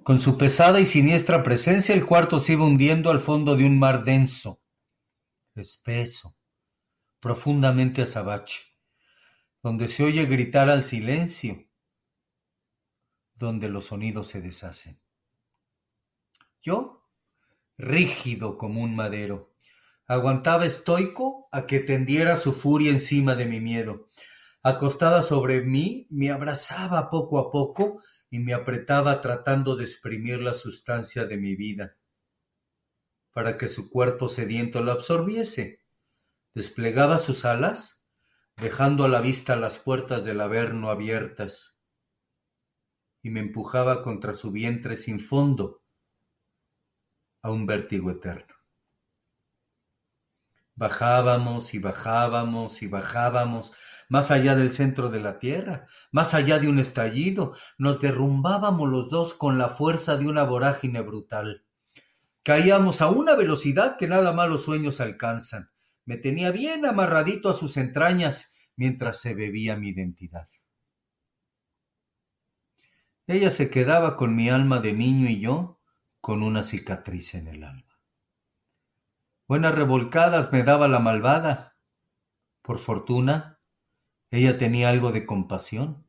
Con 0.02 0.18
su 0.18 0.36
pesada 0.36 0.80
y 0.80 0.86
siniestra 0.86 1.44
presencia 1.44 1.94
el 1.94 2.04
cuarto 2.04 2.40
se 2.40 2.54
iba 2.54 2.64
hundiendo 2.64 3.12
al 3.12 3.20
fondo 3.20 3.54
de 3.54 3.64
un 3.64 3.78
mar 3.78 4.02
denso, 4.02 4.60
espeso, 5.54 6.36
profundamente 7.20 8.02
azabache, 8.02 8.74
donde 9.62 9.86
se 9.86 10.02
oye 10.02 10.26
gritar 10.26 10.68
al 10.68 10.82
silencio, 10.82 11.64
donde 13.36 13.68
los 13.68 13.84
sonidos 13.84 14.26
se 14.26 14.42
deshacen. 14.42 15.00
Yo, 16.60 16.97
rígido 17.78 18.58
como 18.58 18.82
un 18.82 18.94
madero, 18.96 19.54
aguantaba 20.06 20.66
estoico 20.66 21.48
a 21.52 21.66
que 21.66 21.78
tendiera 21.78 22.36
su 22.36 22.52
furia 22.52 22.90
encima 22.90 23.36
de 23.36 23.46
mi 23.46 23.60
miedo. 23.60 24.10
Acostada 24.62 25.22
sobre 25.22 25.62
mí, 25.62 26.06
me 26.10 26.30
abrazaba 26.30 27.08
poco 27.08 27.38
a 27.38 27.50
poco 27.50 28.02
y 28.28 28.40
me 28.40 28.52
apretaba 28.52 29.20
tratando 29.20 29.76
de 29.76 29.84
exprimir 29.84 30.40
la 30.40 30.54
sustancia 30.54 31.24
de 31.24 31.38
mi 31.38 31.54
vida, 31.54 31.96
para 33.32 33.56
que 33.56 33.68
su 33.68 33.88
cuerpo 33.88 34.28
sediento 34.28 34.82
lo 34.82 34.90
absorbiese. 34.90 35.82
Desplegaba 36.54 37.18
sus 37.18 37.44
alas, 37.44 38.06
dejando 38.56 39.04
a 39.04 39.08
la 39.08 39.20
vista 39.20 39.54
las 39.54 39.78
puertas 39.78 40.24
del 40.24 40.40
averno 40.40 40.90
abiertas, 40.90 41.80
y 43.22 43.30
me 43.30 43.40
empujaba 43.40 44.02
contra 44.02 44.34
su 44.34 44.50
vientre 44.50 44.96
sin 44.96 45.20
fondo 45.20 45.77
a 47.42 47.50
un 47.50 47.66
vértigo 47.66 48.10
eterno. 48.10 48.54
Bajábamos 50.74 51.74
y 51.74 51.80
bajábamos 51.80 52.82
y 52.82 52.86
bajábamos, 52.86 53.72
más 54.08 54.30
allá 54.30 54.54
del 54.54 54.72
centro 54.72 55.08
de 55.10 55.18
la 55.18 55.40
Tierra, 55.40 55.88
más 56.12 56.34
allá 56.34 56.60
de 56.60 56.68
un 56.68 56.78
estallido, 56.78 57.54
nos 57.78 58.00
derrumbábamos 58.00 58.88
los 58.88 59.10
dos 59.10 59.34
con 59.34 59.58
la 59.58 59.68
fuerza 59.68 60.16
de 60.16 60.28
una 60.28 60.44
vorágine 60.44 61.00
brutal. 61.00 61.64
Caíamos 62.44 63.02
a 63.02 63.08
una 63.08 63.34
velocidad 63.34 63.96
que 63.96 64.06
nada 64.06 64.32
más 64.32 64.48
los 64.48 64.62
sueños 64.62 65.00
alcanzan. 65.00 65.70
Me 66.04 66.16
tenía 66.16 66.52
bien 66.52 66.86
amarradito 66.86 67.50
a 67.50 67.54
sus 67.54 67.76
entrañas 67.76 68.54
mientras 68.76 69.20
se 69.20 69.34
bebía 69.34 69.76
mi 69.76 69.88
identidad. 69.88 70.46
Ella 73.26 73.50
se 73.50 73.68
quedaba 73.68 74.16
con 74.16 74.34
mi 74.34 74.48
alma 74.48 74.78
de 74.78 74.92
niño 74.92 75.28
y 75.28 75.40
yo 75.40 75.77
con 76.20 76.42
una 76.42 76.62
cicatriz 76.62 77.34
en 77.34 77.48
el 77.48 77.64
alma. 77.64 78.00
Buenas 79.46 79.74
revolcadas 79.74 80.52
me 80.52 80.62
daba 80.62 80.88
la 80.88 80.98
malvada. 80.98 81.78
Por 82.62 82.78
fortuna, 82.78 83.60
ella 84.30 84.58
tenía 84.58 84.90
algo 84.90 85.10
de 85.10 85.24
compasión, 85.24 86.06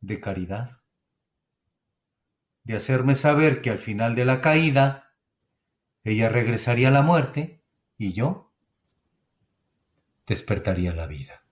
de 0.00 0.20
caridad, 0.20 0.82
de 2.64 2.76
hacerme 2.76 3.14
saber 3.14 3.60
que 3.60 3.70
al 3.70 3.78
final 3.78 4.14
de 4.14 4.24
la 4.24 4.40
caída 4.40 5.16
ella 6.04 6.28
regresaría 6.28 6.88
a 6.88 6.92
la 6.92 7.02
muerte 7.02 7.64
y 7.98 8.12
yo 8.12 8.52
despertaría 10.26 10.94
la 10.94 11.06
vida. 11.06 11.44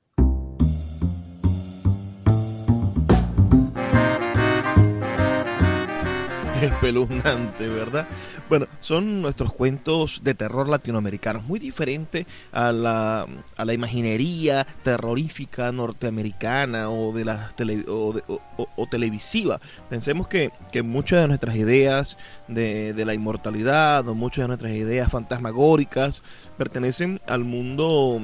espeluznante, 6.63 7.69
¿verdad? 7.69 8.07
Bueno, 8.49 8.67
son 8.81 9.23
nuestros 9.23 9.53
cuentos 9.53 10.21
de 10.25 10.35
terror 10.35 10.69
latinoamericanos, 10.69 11.45
muy 11.45 11.59
diferente 11.59 12.27
a 12.53 12.73
la, 12.73 13.27
a 13.57 13.65
la 13.65 13.75
imaginería 13.75 14.67
terrorífica 14.83 15.71
norteamericana 15.73 16.91
o 16.91 17.13
de 17.13 17.25
la 17.25 17.53
o, 17.89 18.87
televisiva. 18.91 19.61
Pensemos 19.89 20.29
que, 20.29 20.51
que, 20.73 20.83
muchas 20.83 21.23
de 21.23 21.29
nuestras 21.29 21.57
ideas 21.57 22.17
de, 22.49 22.95
de 22.95 23.05
la 23.05 23.15
inmortalidad 23.15 24.09
o 24.09 24.15
muchas 24.15 24.45
de 24.45 24.49
nuestras 24.49 24.73
ideas 24.73 25.11
fantasmagóricas 25.11 26.23
pertenecen 26.57 27.21
al 27.27 27.45
mundo 27.45 28.21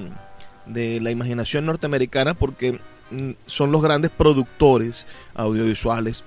de 0.67 1.01
la 1.01 1.11
imaginación 1.11 1.67
norteamericana 1.67 2.35
porque 2.35 2.81
mm, 3.11 3.31
son 3.47 3.73
los 3.73 3.83
grandes 3.83 4.11
productores 4.11 5.07
audiovisuales 5.35 6.25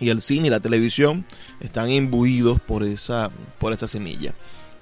y 0.00 0.10
el 0.10 0.22
cine 0.22 0.48
y 0.48 0.50
la 0.50 0.60
televisión 0.60 1.24
están 1.60 1.90
imbuidos 1.90 2.60
por 2.60 2.82
esa, 2.82 3.30
por 3.58 3.72
esa 3.72 3.88
semilla. 3.88 4.32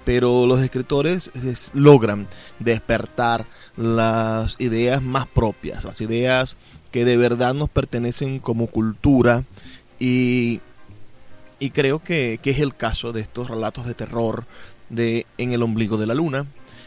Pero 0.05 0.45
los 0.47 0.61
escritores 0.61 1.31
logran 1.73 2.27
despertar 2.59 3.45
las 3.77 4.59
ideas 4.59 5.01
más 5.01 5.27
propias, 5.27 5.85
las 5.85 6.01
ideas 6.01 6.57
que 6.91 7.05
de 7.05 7.17
verdad 7.17 7.53
nos 7.53 7.69
pertenecen 7.69 8.39
como 8.39 8.67
cultura 8.67 9.43
y, 9.99 10.59
y 11.59 11.69
creo 11.69 12.03
que, 12.03 12.39
que 12.43 12.51
es 12.51 12.59
el 12.59 12.75
caso 12.75 13.13
de 13.13 13.21
estos 13.21 13.49
relatos 13.49 13.85
de 13.85 13.93
terror 13.93 14.45
de 14.89 15.25
En 15.37 15.53
el 15.53 15.63
ombligo 15.63 15.97
de 15.97 16.05
la 16.05 16.13
luna, 16.13 16.45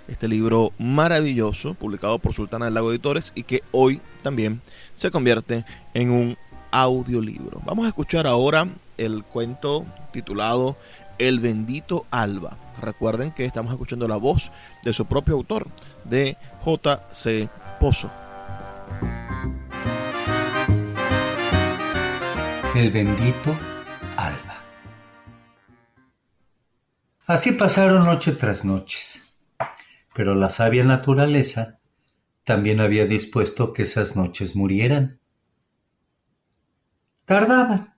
este 0.08 0.28
libro 0.28 0.72
maravilloso 0.78 1.74
publicado 1.74 2.18
por 2.18 2.32
Sultana 2.32 2.66
del 2.66 2.74
Lago 2.74 2.90
Editores 2.90 3.32
y 3.34 3.42
que 3.42 3.62
hoy 3.72 4.00
también 4.22 4.60
se 4.94 5.10
convierte 5.10 5.64
en 5.94 6.10
un 6.10 6.38
audiolibro. 6.70 7.60
Vamos 7.64 7.86
a 7.86 7.88
escuchar 7.88 8.26
ahora 8.26 8.68
el 8.98 9.24
cuento 9.24 9.84
titulado 10.12 10.76
El 11.18 11.40
bendito 11.40 12.06
Alba. 12.10 12.56
Recuerden 12.80 13.32
que 13.32 13.44
estamos 13.44 13.72
escuchando 13.72 14.06
la 14.06 14.16
voz 14.16 14.50
de 14.84 14.92
su 14.92 15.06
propio 15.06 15.34
autor, 15.34 15.66
de 16.04 16.36
J.C. 16.60 17.48
Pozo. 17.80 18.10
El 22.74 22.90
bendito 22.90 23.56
Alba. 24.16 24.62
Así 27.26 27.52
pasaron 27.52 28.04
noche 28.04 28.32
tras 28.32 28.64
noches, 28.64 29.34
pero 30.14 30.34
la 30.34 30.50
sabia 30.50 30.84
naturaleza 30.84 31.78
también 32.44 32.80
había 32.80 33.06
dispuesto 33.06 33.72
que 33.72 33.82
esas 33.82 34.14
noches 34.14 34.54
murieran 34.54 35.18
Tardaban. 37.26 37.92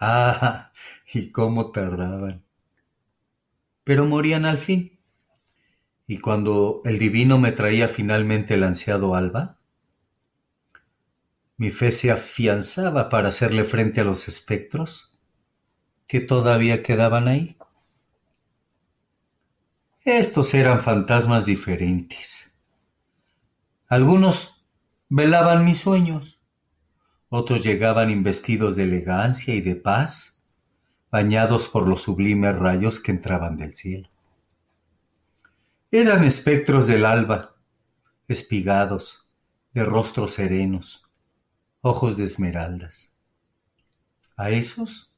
Ah, 0.00 0.72
y 1.12 1.30
cómo 1.30 1.70
tardaban. 1.70 2.44
Pero 3.84 4.06
morían 4.06 4.46
al 4.46 4.58
fin. 4.58 4.98
Y 6.06 6.18
cuando 6.18 6.80
el 6.84 6.98
divino 6.98 7.38
me 7.38 7.52
traía 7.52 7.88
finalmente 7.88 8.54
el 8.54 8.64
ansiado 8.64 9.14
alba, 9.14 9.58
mi 11.58 11.70
fe 11.70 11.90
se 11.90 12.10
afianzaba 12.10 13.08
para 13.08 13.28
hacerle 13.28 13.64
frente 13.64 14.00
a 14.00 14.04
los 14.04 14.26
espectros 14.28 15.18
que 16.06 16.20
todavía 16.20 16.82
quedaban 16.82 17.28
ahí. 17.28 17.56
Estos 20.04 20.54
eran 20.54 20.80
fantasmas 20.80 21.46
diferentes. 21.46 22.58
Algunos 23.88 24.66
velaban 25.08 25.64
mis 25.64 25.80
sueños, 25.80 26.35
otros 27.28 27.64
llegaban 27.64 28.10
investidos 28.10 28.76
de 28.76 28.84
elegancia 28.84 29.54
y 29.54 29.60
de 29.60 29.76
paz, 29.76 30.42
bañados 31.10 31.68
por 31.68 31.86
los 31.86 32.02
sublimes 32.02 32.56
rayos 32.56 33.00
que 33.00 33.12
entraban 33.12 33.56
del 33.56 33.74
cielo. 33.74 34.08
Eran 35.90 36.24
espectros 36.24 36.86
del 36.86 37.04
alba, 37.04 37.56
espigados, 38.28 39.28
de 39.72 39.84
rostros 39.84 40.34
serenos, 40.34 41.04
ojos 41.80 42.16
de 42.16 42.24
esmeraldas. 42.24 43.12
A 44.36 44.50
esos 44.50 45.12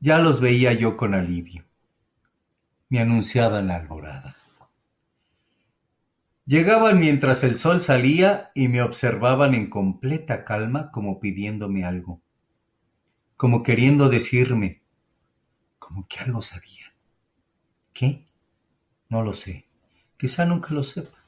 Ya 0.00 0.18
los 0.18 0.40
veía 0.40 0.74
yo 0.74 0.98
con 0.98 1.14
alivio. 1.14 1.64
Me 2.90 3.00
anunciaban 3.00 3.68
la 3.68 3.76
alborada. 3.76 4.36
Llegaban 6.46 6.98
mientras 6.98 7.42
el 7.42 7.56
sol 7.56 7.80
salía 7.80 8.50
y 8.54 8.68
me 8.68 8.82
observaban 8.82 9.54
en 9.54 9.70
completa 9.70 10.44
calma 10.44 10.90
como 10.90 11.18
pidiéndome 11.18 11.84
algo, 11.84 12.20
como 13.36 13.62
queriendo 13.62 14.10
decirme, 14.10 14.82
como 15.78 16.06
que 16.06 16.20
algo 16.20 16.42
sabían. 16.42 16.92
¿Qué? 17.94 18.26
No 19.08 19.22
lo 19.22 19.32
sé. 19.32 19.66
Quizá 20.18 20.44
nunca 20.44 20.74
lo 20.74 20.82
sepa. 20.82 21.18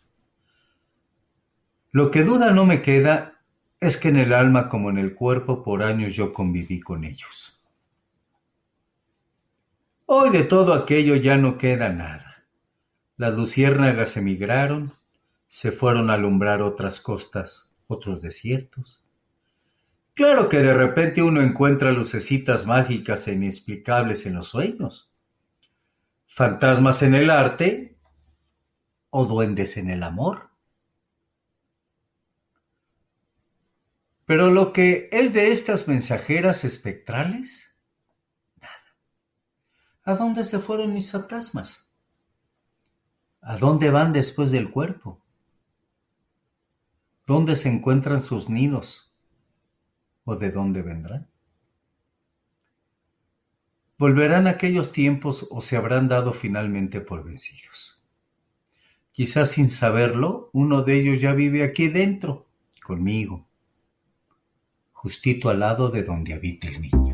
Lo 1.93 2.11
que 2.11 2.23
duda 2.23 2.51
no 2.51 2.67
me 2.67 2.83
queda 2.83 3.41
es 3.81 3.97
que 3.97 4.09
en 4.09 4.17
el 4.17 4.35
alma 4.35 4.69
como 4.69 4.91
en 4.91 4.99
el 4.99 5.15
cuerpo 5.15 5.63
por 5.63 5.83
años 5.83 6.15
yo 6.15 6.35
conviví 6.35 6.81
con 6.81 7.05
ellos. 7.05 7.59
Hoy 10.05 10.31
de 10.31 10.43
todo 10.43 10.75
aquello 10.75 11.17
ya 11.17 11.37
no 11.37 11.57
queda 11.57 11.89
nada. 11.89 12.45
Las 13.17 13.35
luciérnagas 13.35 14.17
emigraron, 14.17 14.93
se 15.49 15.73
fueron 15.73 16.11
a 16.11 16.15
alumbrar 16.15 16.63
otras 16.63 17.01
costas, 17.01 17.73
otros 17.87 18.21
desiertos. 18.21 19.03
Claro 20.15 20.49
que 20.49 20.59
de 20.59 20.73
repente 20.73 21.23
uno 21.23 21.43
encuentra 21.43 21.93
lucecitas 21.93 22.65
mágicas 22.65 23.29
e 23.29 23.35
inexplicables 23.35 24.25
en 24.25 24.35
los 24.35 24.49
sueños. 24.49 25.13
Fantasmas 26.27 27.03
en 27.03 27.15
el 27.15 27.31
arte 27.31 27.99
o 29.11 29.27
duendes 29.27 29.77
en 29.77 29.91
el 29.91 30.03
amor. 30.03 30.51
Pero 34.25 34.51
lo 34.51 34.73
que 34.73 35.09
es 35.13 35.33
de 35.33 35.53
estas 35.53 35.87
mensajeras 35.87 36.65
espectrales, 36.65 37.77
nada. 38.61 38.97
¿A 40.03 40.15
dónde 40.15 40.45
se 40.45 40.59
fueron 40.59 40.95
mis 40.95 41.13
fantasmas? 41.13 41.91
¿A 43.43 43.57
dónde 43.59 43.91
van 43.91 44.13
después 44.13 44.51
del 44.51 44.71
cuerpo? 44.71 45.26
¿Dónde 47.27 47.57
se 47.57 47.69
encuentran 47.69 48.23
sus 48.23 48.49
nidos? 48.49 49.13
¿O 50.25 50.37
de 50.37 50.53
dónde 50.53 50.83
vendrán? 50.83 51.29
¿Volverán 53.99 54.47
aquellos 54.47 54.93
tiempos 54.93 55.49
o 55.51 55.61
se 55.61 55.77
habrán 55.77 56.07
dado 56.07 56.33
finalmente 56.33 57.01
por 57.01 57.25
vencidos? 57.25 58.01
Quizás 59.11 59.51
sin 59.51 59.71
saberlo, 59.71 60.51
uno 60.53 60.83
de 60.83 61.01
ellos 61.01 61.21
ya 61.21 61.33
vive 61.33 61.65
aquí 61.65 61.89
dentro, 61.89 62.47
conmigo, 62.85 63.49
justito 64.93 65.49
al 65.49 65.61
lado 65.61 65.89
de 65.89 66.05
donde 66.05 66.35
habita 66.35 66.69
el 66.69 66.81
niño. 66.81 67.06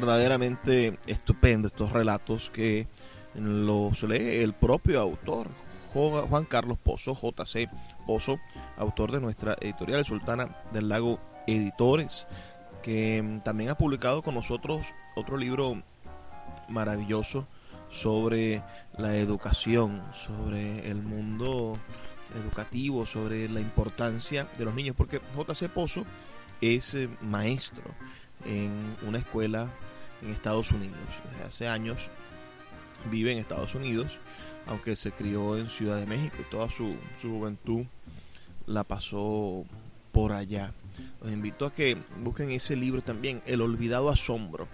Verdaderamente 0.00 0.98
estupendo 1.06 1.68
estos 1.68 1.92
relatos 1.92 2.48
que 2.48 2.88
los 3.34 4.02
lee 4.02 4.38
el 4.38 4.54
propio 4.54 4.98
autor, 4.98 5.48
Juan 5.92 6.46
Carlos 6.46 6.78
Pozo, 6.78 7.12
JC 7.14 7.68
Pozo, 8.06 8.40
autor 8.78 9.12
de 9.12 9.20
nuestra 9.20 9.56
editorial 9.60 10.06
Sultana 10.06 10.56
del 10.72 10.88
Lago 10.88 11.20
Editores, 11.46 12.26
que 12.82 13.40
también 13.44 13.68
ha 13.68 13.76
publicado 13.76 14.22
con 14.22 14.34
nosotros 14.34 14.86
otro 15.16 15.36
libro 15.36 15.78
maravilloso 16.70 17.46
sobre 17.90 18.62
la 18.96 19.16
educación, 19.16 20.02
sobre 20.14 20.88
el 20.88 21.02
mundo 21.02 21.76
educativo, 22.42 23.04
sobre 23.04 23.50
la 23.50 23.60
importancia 23.60 24.48
de 24.56 24.64
los 24.64 24.74
niños, 24.74 24.96
porque 24.96 25.20
JC 25.36 25.68
Pozo 25.68 26.06
es 26.62 26.94
eh, 26.94 27.10
maestro 27.20 27.82
en 28.46 28.96
una 29.06 29.18
escuela 29.18 29.68
en 30.22 30.30
Estados 30.30 30.70
Unidos. 30.72 30.98
Desde 31.30 31.44
hace 31.44 31.68
años 31.68 31.98
vive 33.10 33.32
en 33.32 33.38
Estados 33.38 33.74
Unidos, 33.74 34.18
aunque 34.66 34.96
se 34.96 35.12
crió 35.12 35.56
en 35.56 35.68
Ciudad 35.68 35.98
de 35.98 36.06
México 36.06 36.36
y 36.40 36.50
toda 36.50 36.68
su, 36.70 36.94
juventud 37.22 37.84
la 38.66 38.84
pasó 38.84 39.64
por 40.12 40.32
allá. 40.32 40.72
Los 41.22 41.32
invito 41.32 41.66
a 41.66 41.72
que 41.72 41.96
busquen 42.22 42.50
ese 42.50 42.76
libro 42.76 43.02
también, 43.02 43.42
El 43.46 43.62
olvidado 43.62 44.10
asombro, 44.10 44.68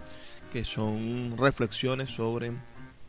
que 0.51 0.65
son 0.65 1.35
reflexiones 1.37 2.09
sobre 2.09 2.51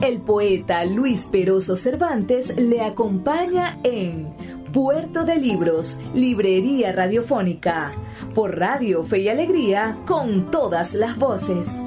El 0.00 0.22
poeta 0.22 0.82
Luis 0.86 1.28
Peroso 1.30 1.76
Cervantes 1.76 2.56
le 2.56 2.80
acompaña 2.80 3.78
en 3.84 4.34
Puerto 4.72 5.24
de 5.24 5.36
Libros, 5.36 5.98
Librería 6.14 6.90
Radiofónica, 6.90 7.92
por 8.34 8.58
Radio 8.58 9.04
Fe 9.04 9.18
y 9.18 9.28
Alegría, 9.28 9.98
con 10.06 10.50
todas 10.50 10.94
las 10.94 11.18
voces. 11.18 11.82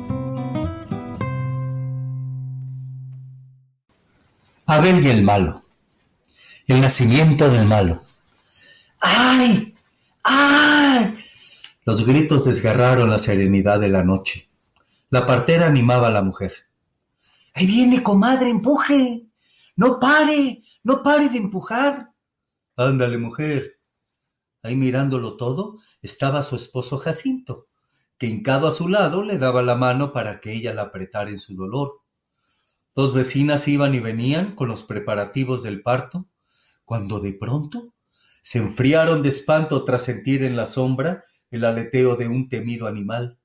Abel 4.67 5.03
y 5.03 5.09
el 5.09 5.23
malo. 5.23 5.63
El 6.67 6.81
nacimiento 6.81 7.49
del 7.49 7.65
malo. 7.65 8.03
¡Ay! 8.99 9.73
¡Ay! 10.21 11.15
Los 11.83 12.05
gritos 12.05 12.45
desgarraron 12.45 13.09
la 13.09 13.17
serenidad 13.17 13.79
de 13.79 13.89
la 13.89 14.03
noche. 14.03 14.49
La 15.09 15.25
partera 15.25 15.65
animaba 15.65 16.09
a 16.09 16.11
la 16.11 16.21
mujer. 16.21 16.53
Ahí 17.53 17.67
viene, 17.67 18.01
comadre, 18.01 18.49
empuje. 18.49 19.27
No 19.75 19.99
pare, 19.99 20.61
no 20.83 21.03
pare 21.03 21.29
de 21.29 21.37
empujar. 21.37 22.11
Ándale, 22.75 23.17
mujer. 23.17 23.79
Ahí 24.63 24.75
mirándolo 24.75 25.35
todo 25.35 25.77
estaba 26.01 26.41
su 26.41 26.55
esposo 26.55 26.97
Jacinto, 26.97 27.67
que 28.17 28.27
hincado 28.27 28.67
a 28.67 28.71
su 28.71 28.87
lado 28.87 29.23
le 29.23 29.37
daba 29.37 29.61
la 29.61 29.75
mano 29.75 30.13
para 30.13 30.39
que 30.39 30.53
ella 30.53 30.73
la 30.73 30.83
apretara 30.83 31.29
en 31.29 31.39
su 31.39 31.55
dolor. 31.55 32.01
Dos 32.95 33.13
vecinas 33.13 33.67
iban 33.67 33.93
y 33.93 33.99
venían 33.99 34.55
con 34.55 34.69
los 34.69 34.83
preparativos 34.83 35.63
del 35.63 35.81
parto, 35.81 36.27
cuando 36.85 37.19
de 37.19 37.33
pronto 37.33 37.93
se 38.41 38.59
enfriaron 38.59 39.21
de 39.21 39.29
espanto 39.29 39.83
tras 39.83 40.03
sentir 40.03 40.43
en 40.43 40.55
la 40.55 40.65
sombra 40.65 41.23
el 41.49 41.65
aleteo 41.65 42.15
de 42.15 42.27
un 42.27 42.49
temido 42.49 42.87
animal. 42.87 43.39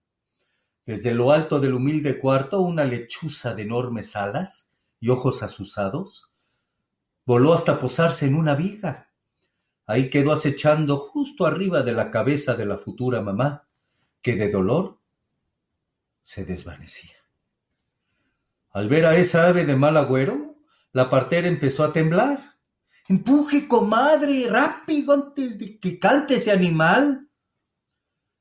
Desde 0.88 1.12
lo 1.12 1.32
alto 1.32 1.60
del 1.60 1.74
humilde 1.74 2.18
cuarto 2.18 2.62
una 2.62 2.82
lechuza 2.82 3.54
de 3.54 3.60
enormes 3.64 4.16
alas 4.16 4.72
y 4.98 5.10
ojos 5.10 5.42
asusados 5.42 6.30
voló 7.26 7.52
hasta 7.52 7.78
posarse 7.78 8.24
en 8.24 8.34
una 8.34 8.54
viga. 8.54 9.12
Ahí 9.84 10.08
quedó 10.08 10.32
acechando 10.32 10.96
justo 10.96 11.44
arriba 11.44 11.82
de 11.82 11.92
la 11.92 12.10
cabeza 12.10 12.54
de 12.54 12.64
la 12.64 12.78
futura 12.78 13.20
mamá, 13.20 13.68
que 14.22 14.36
de 14.36 14.50
dolor 14.50 14.98
se 16.22 16.46
desvanecía. 16.46 17.18
Al 18.70 18.88
ver 18.88 19.04
a 19.04 19.14
esa 19.14 19.46
ave 19.46 19.66
de 19.66 19.76
mal 19.76 19.94
agüero, 19.94 20.56
la 20.92 21.10
partera 21.10 21.48
empezó 21.48 21.84
a 21.84 21.92
temblar. 21.92 22.56
Empuje, 23.10 23.68
comadre, 23.68 24.48
rápido 24.48 25.12
antes 25.12 25.58
de 25.58 25.78
que 25.78 25.98
cante 25.98 26.36
ese 26.36 26.50
animal. 26.50 27.28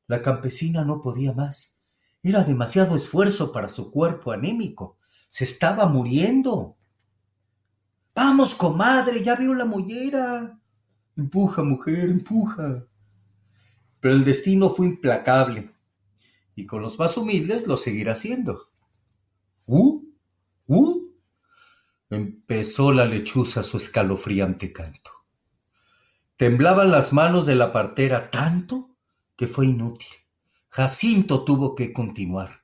La 0.08 0.22
campesina 0.22 0.86
no 0.86 1.02
podía 1.02 1.34
más. 1.34 1.77
Era 2.24 2.44
demasiado 2.44 2.96
esfuerzo 2.96 3.52
para 3.52 3.70
su 3.70 3.92
cuerpo 3.92 4.32
anémico. 4.32 4.98
Se 5.30 5.44
estaba 5.44 5.86
muriendo. 5.88 6.78
Vamos, 8.16 8.56
comadre, 8.56 9.24
ya 9.24 9.36
veo 9.36 9.54
la 9.54 9.66
mollera. 9.66 10.60
Empuja, 11.16 11.64
mujer, 11.64 12.10
empuja. 12.10 12.86
Pero 14.00 14.14
el 14.14 14.26
destino 14.26 14.70
fue 14.70 14.86
implacable, 14.86 15.74
y 16.56 16.66
con 16.66 16.82
los 16.82 17.00
más 17.00 17.18
humildes 17.18 17.66
lo 17.68 17.78
seguirá 17.78 18.14
haciendo. 18.14 18.72
¡Uh! 19.66 20.04
¡Uh! 20.68 21.08
Empezó 22.10 22.94
la 22.94 23.06
lechuza 23.06 23.64
su 23.64 23.78
escalofriante 23.78 24.72
canto. 24.72 25.12
Temblaban 26.38 26.92
las 26.92 27.14
manos 27.14 27.46
de 27.46 27.56
la 27.56 27.72
partera 27.72 28.30
tanto 28.30 28.96
que 29.36 29.48
fue 29.48 29.68
inútil. 29.68 30.08
Jacinto 30.78 31.44
tuvo 31.44 31.74
que 31.74 31.92
continuar. 31.92 32.64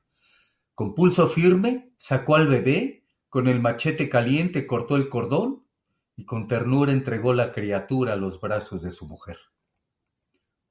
Con 0.75 0.93
pulso 0.93 1.27
firme 1.27 1.95
sacó 1.97 2.35
al 2.35 2.47
bebé, 2.47 3.07
con 3.27 3.47
el 3.47 3.59
machete 3.59 4.07
caliente 4.07 4.67
cortó 4.67 4.97
el 4.97 5.09
cordón 5.09 5.65
y 6.15 6.23
con 6.23 6.47
ternura 6.47 6.91
entregó 6.91 7.33
la 7.33 7.51
criatura 7.51 8.13
a 8.13 8.15
los 8.15 8.39
brazos 8.39 8.83
de 8.83 8.91
su 8.91 9.07
mujer. 9.07 9.39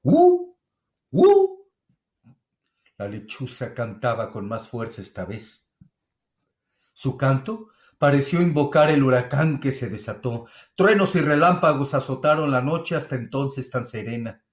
¡Uh! 0.03 0.55
¡Uh! 1.11 1.65
La 2.95 3.09
lechuza 3.09 3.73
cantaba 3.73 4.31
con 4.31 4.47
más 4.47 4.69
fuerza 4.69 5.01
esta 5.01 5.25
vez. 5.25 5.69
Su 6.93 7.17
canto 7.17 7.67
pareció 7.97 8.41
invocar 8.41 8.89
el 8.89 9.03
huracán 9.03 9.59
que 9.59 9.73
se 9.73 9.89
desató. 9.89 10.47
Truenos 10.77 11.13
y 11.17 11.19
relámpagos 11.19 11.93
azotaron 11.93 12.51
la 12.51 12.61
noche 12.61 12.95
hasta 12.95 13.17
entonces 13.17 13.69
tan 13.69 13.85
serena. 13.85 14.45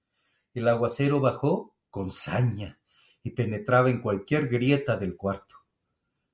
El 0.53 0.67
aguacero 0.67 1.21
bajó 1.21 1.77
con 1.89 2.11
saña 2.11 2.79
y 3.23 3.31
penetraba 3.31 3.89
en 3.89 4.01
cualquier 4.01 4.47
grieta 4.47 4.97
del 4.97 5.15
cuarto. 5.15 5.55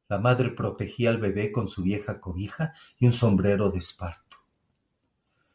La 0.09 0.19
madre 0.19 0.51
protegía 0.51 1.09
al 1.09 1.17
bebé 1.17 1.51
con 1.51 1.67
su 1.67 1.83
vieja 1.83 2.19
cobija 2.19 2.73
y 2.97 3.07
un 3.07 3.11
sombrero 3.11 3.71
de 3.71 3.79
esparto. 3.79 4.37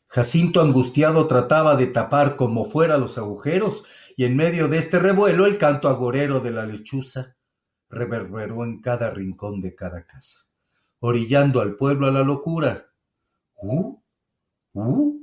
Jacinto 0.08 0.60
angustiado 0.60 1.26
trataba 1.26 1.74
de 1.74 1.86
tapar 1.86 2.36
como 2.36 2.66
fuera 2.66 2.98
los 2.98 3.16
agujeros, 3.16 3.84
y 4.14 4.24
en 4.24 4.36
medio 4.36 4.68
de 4.68 4.76
este 4.76 4.98
revuelo 4.98 5.46
el 5.46 5.56
canto 5.56 5.88
agorero 5.88 6.40
de 6.40 6.50
la 6.50 6.66
lechuza 6.66 7.36
reverberó 7.88 8.64
en 8.64 8.82
cada 8.82 9.10
rincón 9.10 9.62
de 9.62 9.74
cada 9.74 10.04
casa, 10.04 10.50
orillando 11.00 11.62
al 11.62 11.76
pueblo 11.76 12.08
a 12.08 12.10
la 12.10 12.22
locura. 12.22 12.90
¡Uh! 13.54 14.02
¡Uh! 14.74 15.18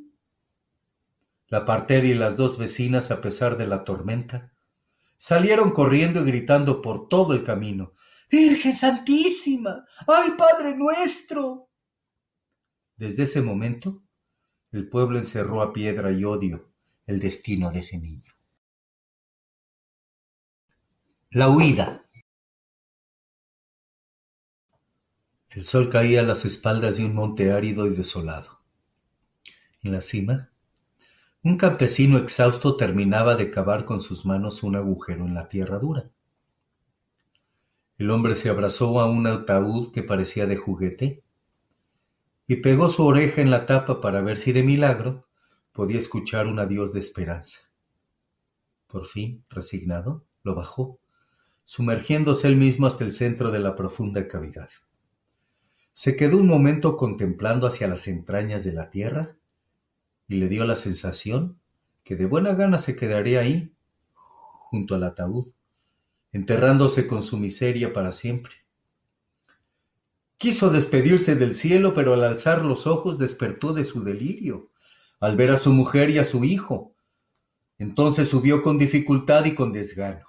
La 1.50 1.66
partera 1.66 2.08
y 2.08 2.16
las 2.16 2.36
dos 2.36 2.58
vecinas, 2.58 3.12
a 3.12 3.22
pesar 3.22 3.58
de 3.58 3.68
la 3.68 3.84
tormenta, 3.84 4.54
salieron 5.20 5.72
corriendo 5.72 6.22
y 6.22 6.32
gritando 6.32 6.82
por 6.82 7.10
todo 7.10 7.34
el 7.34 7.44
camino. 7.44 7.94
Virgen 8.32 8.76
Santísima. 8.76 9.86
¡Ay, 10.08 10.32
Padre 10.38 10.76
nuestro! 10.76 11.70
Desde 12.96 13.24
ese 13.24 13.42
momento, 13.42 14.02
el 14.72 14.88
pueblo 14.88 15.20
encerró 15.20 15.62
a 15.62 15.74
piedra 15.74 16.12
y 16.12 16.24
odio 16.24 16.72
el 17.06 17.20
destino 17.20 17.70
de 17.72 17.80
ese 17.80 18.00
niño. 18.00 18.32
La 21.32 21.50
huida. 21.50 22.10
El 25.50 25.66
sol 25.66 25.90
caía 25.90 26.22
a 26.22 26.24
las 26.24 26.46
espaldas 26.46 26.98
de 26.98 27.06
un 27.06 27.16
monte 27.16 27.52
árido 27.52 27.88
y 27.88 27.96
desolado. 27.96 28.62
En 29.82 29.92
la 29.92 30.02
cima, 30.02 30.52
un 31.42 31.56
campesino 31.56 32.18
exhausto 32.18 32.76
terminaba 32.76 33.36
de 33.36 33.50
cavar 33.50 33.86
con 33.86 34.02
sus 34.02 34.26
manos 34.26 34.62
un 34.62 34.76
agujero 34.76 35.26
en 35.26 35.34
la 35.34 35.48
tierra 35.48 35.80
dura. 35.80 36.12
El 37.98 38.12
hombre 38.12 38.36
se 38.36 38.50
abrazó 38.50 39.00
a 39.00 39.10
un 39.10 39.26
ataúd 39.26 39.92
que 39.92 40.04
parecía 40.04 40.48
de 40.48 40.58
juguete 40.58 41.24
y 42.46 42.58
pegó 42.58 42.90
su 42.90 43.06
oreja 43.06 43.42
en 43.42 43.52
la 43.52 43.66
tapa 43.66 44.02
para 44.02 44.22
ver 44.22 44.38
si 44.38 44.52
de 44.52 44.64
milagro 44.64 45.28
podía 45.72 46.00
escuchar 46.00 46.48
un 46.48 46.60
adiós 46.60 46.92
de 46.94 47.00
esperanza. 47.00 47.70
Por 48.88 49.06
fin, 49.06 49.46
resignado, 49.50 50.26
lo 50.44 50.56
bajó, 50.56 51.00
sumergiéndose 51.64 52.48
él 52.48 52.58
mismo 52.58 52.88
hasta 52.88 53.06
el 53.06 53.14
centro 53.14 53.52
de 53.52 53.60
la 53.60 53.76
profunda 53.76 54.28
cavidad. 54.28 54.70
Se 55.94 56.18
quedó 56.18 56.38
un 56.38 56.48
momento 56.48 56.98
contemplando 56.98 57.68
hacia 57.68 57.88
las 57.88 58.08
entrañas 58.08 58.64
de 58.64 58.74
la 58.74 58.90
tierra 58.90 59.39
y 60.30 60.36
le 60.36 60.48
dio 60.48 60.64
la 60.64 60.78
sensación 60.78 61.60
que 62.04 62.16
de 62.16 62.28
buena 62.28 62.54
gana 62.54 62.78
se 62.78 62.96
quedaría 62.96 63.42
ahí, 63.42 63.74
junto 64.14 64.96
al 64.96 65.04
ataúd, 65.04 65.48
enterrándose 66.32 67.08
con 67.08 67.24
su 67.24 67.38
miseria 67.38 67.92
para 67.92 68.12
siempre. 68.12 68.54
Quiso 70.38 70.70
despedirse 70.70 71.36
del 71.36 71.56
cielo, 71.56 71.94
pero 71.94 72.14
al 72.14 72.24
alzar 72.24 72.64
los 72.64 72.88
ojos 72.88 73.18
despertó 73.18 73.74
de 73.74 73.84
su 73.84 74.04
delirio, 74.04 74.72
al 75.20 75.36
ver 75.36 75.50
a 75.50 75.58
su 75.58 75.74
mujer 75.74 76.12
y 76.12 76.20
a 76.20 76.24
su 76.24 76.46
hijo. 76.46 76.94
Entonces 77.80 78.30
subió 78.30 78.62
con 78.62 78.78
dificultad 78.78 79.46
y 79.46 79.56
con 79.56 79.74
desgano. 79.74 80.28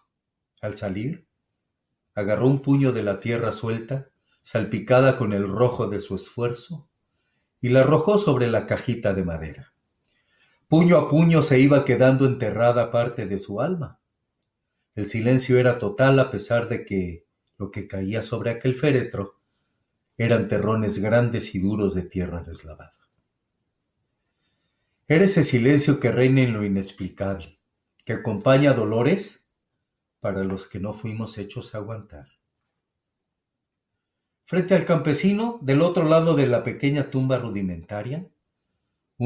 Al 0.63 0.77
salir, 0.77 1.27
agarró 2.15 2.47
un 2.47 2.63
puño 2.63 2.93
de 2.93 3.03
la 3.03 3.21
tierra 3.21 3.53
suelta, 3.53 4.09
salpicada 4.43 5.19
con 5.19 5.35
el 5.35 5.47
rojo 5.47 5.89
de 5.89 6.01
su 6.01 6.15
esfuerzo, 6.15 6.89
y 7.61 7.69
la 7.69 7.81
arrojó 7.81 8.17
sobre 8.17 8.47
la 8.47 8.67
cajita 8.67 9.13
de 9.13 9.25
madera. 9.25 9.70
Puño 10.71 10.99
a 10.99 11.09
puño 11.09 11.43
se 11.43 11.59
iba 11.59 11.85
quedando 11.85 12.27
enterrada 12.27 12.93
parte 12.93 13.27
de 13.27 13.41
su 13.41 13.61
alma. 13.61 13.99
El 14.95 15.09
silencio 15.09 15.59
era 15.59 15.81
total 15.81 16.21
a 16.21 16.31
pesar 16.31 16.69
de 16.69 16.85
que 16.85 17.27
lo 17.59 17.73
que 17.73 17.89
caía 17.89 18.23
sobre 18.23 18.51
aquel 18.51 18.77
féretro 18.77 19.41
eran 20.17 20.47
terrones 20.47 21.01
grandes 21.01 21.57
y 21.57 21.59
duros 21.59 21.97
de 21.97 22.03
tierra 22.03 22.45
deslavada. 22.45 23.11
Era 25.09 25.25
ese 25.25 25.43
silencio 25.43 25.99
que 25.99 26.13
reina 26.13 26.43
en 26.43 26.53
lo 26.53 26.65
inexplicable, 26.65 27.59
que 28.05 28.13
acompaña 28.13 28.73
dolores 28.73 29.51
para 30.21 30.45
los 30.45 30.69
que 30.69 30.79
no 30.79 30.93
fuimos 30.93 31.37
hechos 31.39 31.75
a 31.75 31.79
aguantar. 31.79 32.29
Frente 34.45 34.77
al 34.77 34.85
campesino, 34.85 35.59
del 35.63 35.83
otro 35.83 36.05
lado 36.05 36.37
de 36.37 36.47
la 36.47 36.63
pequeña 36.63 37.11
tumba 37.11 37.39
rudimentaria, 37.39 38.31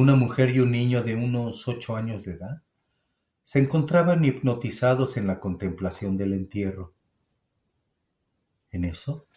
una 0.00 0.16
mujer 0.16 0.50
y 0.50 0.58
un 0.58 0.72
niño 0.72 1.04
de 1.04 1.14
unos 1.14 1.68
ocho 1.68 1.94
años 1.94 2.24
de 2.24 2.32
edad 2.32 2.64
se 3.44 3.60
encontraban 3.60 4.24
hipnotizados 4.24 5.16
en 5.16 5.28
la 5.28 5.38
contemplación 5.38 6.16
del 6.16 6.32
entierro. 6.32 6.94
En 8.72 8.84
eso, 8.84 9.28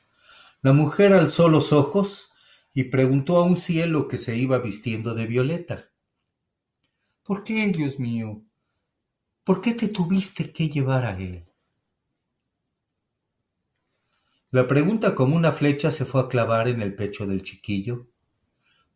la 0.63 0.73
mujer 0.73 1.13
alzó 1.13 1.47
los 1.47 1.73
ojos 1.73 2.31
y 2.73 2.85
preguntó 2.85 3.37
a 3.37 3.43
un 3.43 3.55
cielo 3.55 4.07
que 4.07 4.17
se 4.17 4.35
iba 4.35 4.57
vistiendo 4.57 5.13
de 5.13 5.27
violeta. 5.27 5.91
¿Por 7.21 7.43
qué, 7.43 7.67
Dios 7.67 7.99
mío? 7.99 8.41
¿Por 9.43 9.61
qué 9.61 9.75
te 9.75 9.89
tuviste 9.89 10.51
que 10.51 10.69
llevar 10.69 11.05
a 11.05 11.19
él? 11.19 11.45
La 14.49 14.65
pregunta 14.65 15.13
como 15.13 15.35
una 15.35 15.51
flecha 15.51 15.91
se 15.91 16.05
fue 16.05 16.21
a 16.21 16.27
clavar 16.27 16.67
en 16.67 16.81
el 16.81 16.95
pecho 16.95 17.27
del 17.27 17.43
chiquillo, 17.43 18.07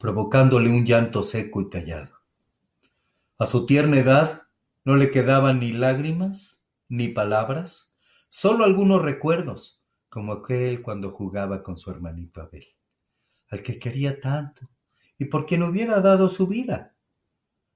provocándole 0.01 0.71
un 0.71 0.83
llanto 0.83 1.21
seco 1.21 1.61
y 1.61 1.69
callado. 1.69 2.17
A 3.37 3.45
su 3.45 3.67
tierna 3.67 3.99
edad 3.99 4.47
no 4.83 4.95
le 4.95 5.11
quedaban 5.11 5.59
ni 5.59 5.73
lágrimas, 5.73 6.63
ni 6.89 7.09
palabras, 7.09 7.93
solo 8.27 8.63
algunos 8.63 9.03
recuerdos 9.03 9.83
como 10.09 10.33
aquel 10.33 10.81
cuando 10.81 11.11
jugaba 11.11 11.61
con 11.61 11.77
su 11.77 11.91
hermanito 11.91 12.41
Abel, 12.41 12.65
al 13.49 13.61
que 13.61 13.77
quería 13.77 14.19
tanto, 14.19 14.67
y 15.19 15.25
por 15.25 15.45
quien 15.45 15.61
hubiera 15.61 16.01
dado 16.01 16.29
su 16.29 16.47
vida. 16.47 16.95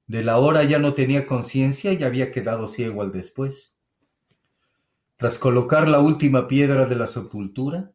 De 0.08 0.24
la 0.24 0.40
hora 0.40 0.64
ya 0.64 0.80
no 0.80 0.96
tenía 0.96 1.28
conciencia 1.28 1.94
y 1.94 2.04
había 2.04 2.32
quedado 2.32 2.68
ciego 2.68 3.04
al 3.04 3.12
después. 3.12 3.76
Tras 5.16 5.38
colocar 5.38 5.88
la 5.88 6.00
última 6.00 6.48
piedra 6.48 6.88
de 6.88 6.96
la 6.96 7.06
sepultura, 7.06 7.94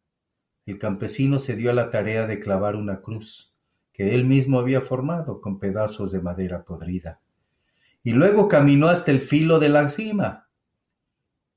el 0.67 0.79
campesino 0.79 1.41
se 1.41 1.57
dio 1.57 1.73
a 1.73 1.75
la 1.75 1.91
tarea 1.91 2.29
de 2.29 2.39
clavar 2.39 2.77
una 2.77 3.01
cruz, 3.01 3.50
que 4.01 4.15
él 4.15 4.25
mismo 4.25 4.59
había 4.59 4.81
formado 4.81 5.43
con 5.43 5.59
pedazos 5.59 6.11
de 6.11 6.23
madera 6.23 6.65
podrida, 6.65 7.21
y 8.03 8.13
luego 8.13 8.49
caminó 8.49 8.89
hasta 8.89 9.11
el 9.11 9.21
filo 9.21 9.59
de 9.59 9.69
la 9.69 9.91
cima. 9.91 10.49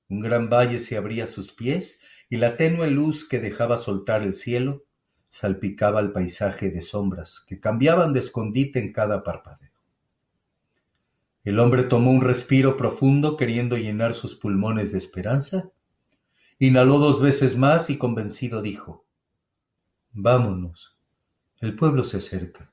Un 0.10 0.20
gran 0.20 0.50
valle 0.50 0.80
se 0.80 0.98
abría 0.98 1.24
a 1.24 1.28
sus 1.28 1.54
pies 1.54 2.02
y 2.30 2.36
la 2.36 2.58
tenue 2.58 2.89
luz 2.89 3.26
que 3.26 3.39
dejaba 3.39 3.78
soltar 3.78 4.24
el 4.24 4.34
cielo 4.34 4.84
salpicaba 5.30 6.02
el 6.02 6.12
paisaje 6.12 6.70
de 6.70 6.82
sombras 6.82 7.39
que 7.48 7.62
cambiaban 7.62 8.12
de 8.12 8.20
escondite 8.20 8.78
en 8.80 8.91
cada 8.91 9.24
parpadeo. 9.24 9.72
El 11.46 11.62
hombre 11.62 11.84
tomó 11.84 12.12
un 12.12 12.24
respiro 12.24 12.76
profundo 12.76 13.38
queriendo 13.38 13.78
llenar 13.78 14.14
sus 14.14 14.36
pulmones 14.36 14.91
de 14.91 14.98
esperanza. 14.98 15.72
Inhaló 16.60 16.98
dos 16.98 17.22
veces 17.22 17.56
más 17.56 17.89
y 17.89 17.98
convencido 17.98 18.62
dijo, 18.62 19.06
Vámonos, 20.12 20.93
el 21.64 21.76
pueblo 21.76 22.03
se 22.03 22.18
acerca. 22.18 22.70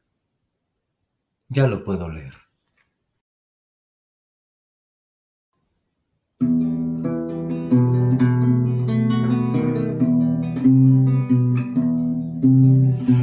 Ya 1.49 1.69
lo 1.69 1.85
puedo 1.85 2.09
leer. 2.09 2.35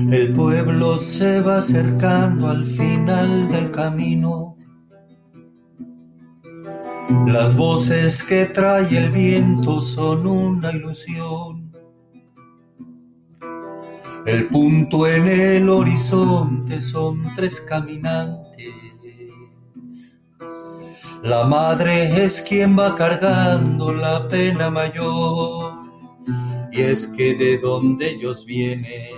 El 0.09 0.31
pueblo 0.33 0.97
se 0.97 1.41
va 1.41 1.57
acercando 1.57 2.47
al 2.47 2.65
final 2.65 3.49
del 3.49 3.69
camino. 3.69 4.55
Las 7.25 7.57
voces 7.57 8.23
que 8.23 8.45
trae 8.45 8.97
el 8.97 9.11
viento 9.11 9.81
son 9.81 10.27
una 10.27 10.71
ilusión. 10.71 11.66
El 14.27 14.49
punto 14.49 15.07
en 15.07 15.25
el 15.25 15.69
horizonte 15.69 16.81
son 16.81 17.33
tres 17.33 17.61
caminantes. 17.61 18.73
La 21.23 21.45
madre 21.45 22.25
es 22.25 22.41
quien 22.41 22.77
va 22.77 22.93
cargando 22.93 23.93
la 23.93 24.27
pena 24.27 24.69
mayor. 24.69 25.75
Y 26.73 26.81
es 26.81 27.07
que 27.07 27.35
de 27.35 27.57
donde 27.57 28.09
ellos 28.09 28.45
vienen 28.45 29.15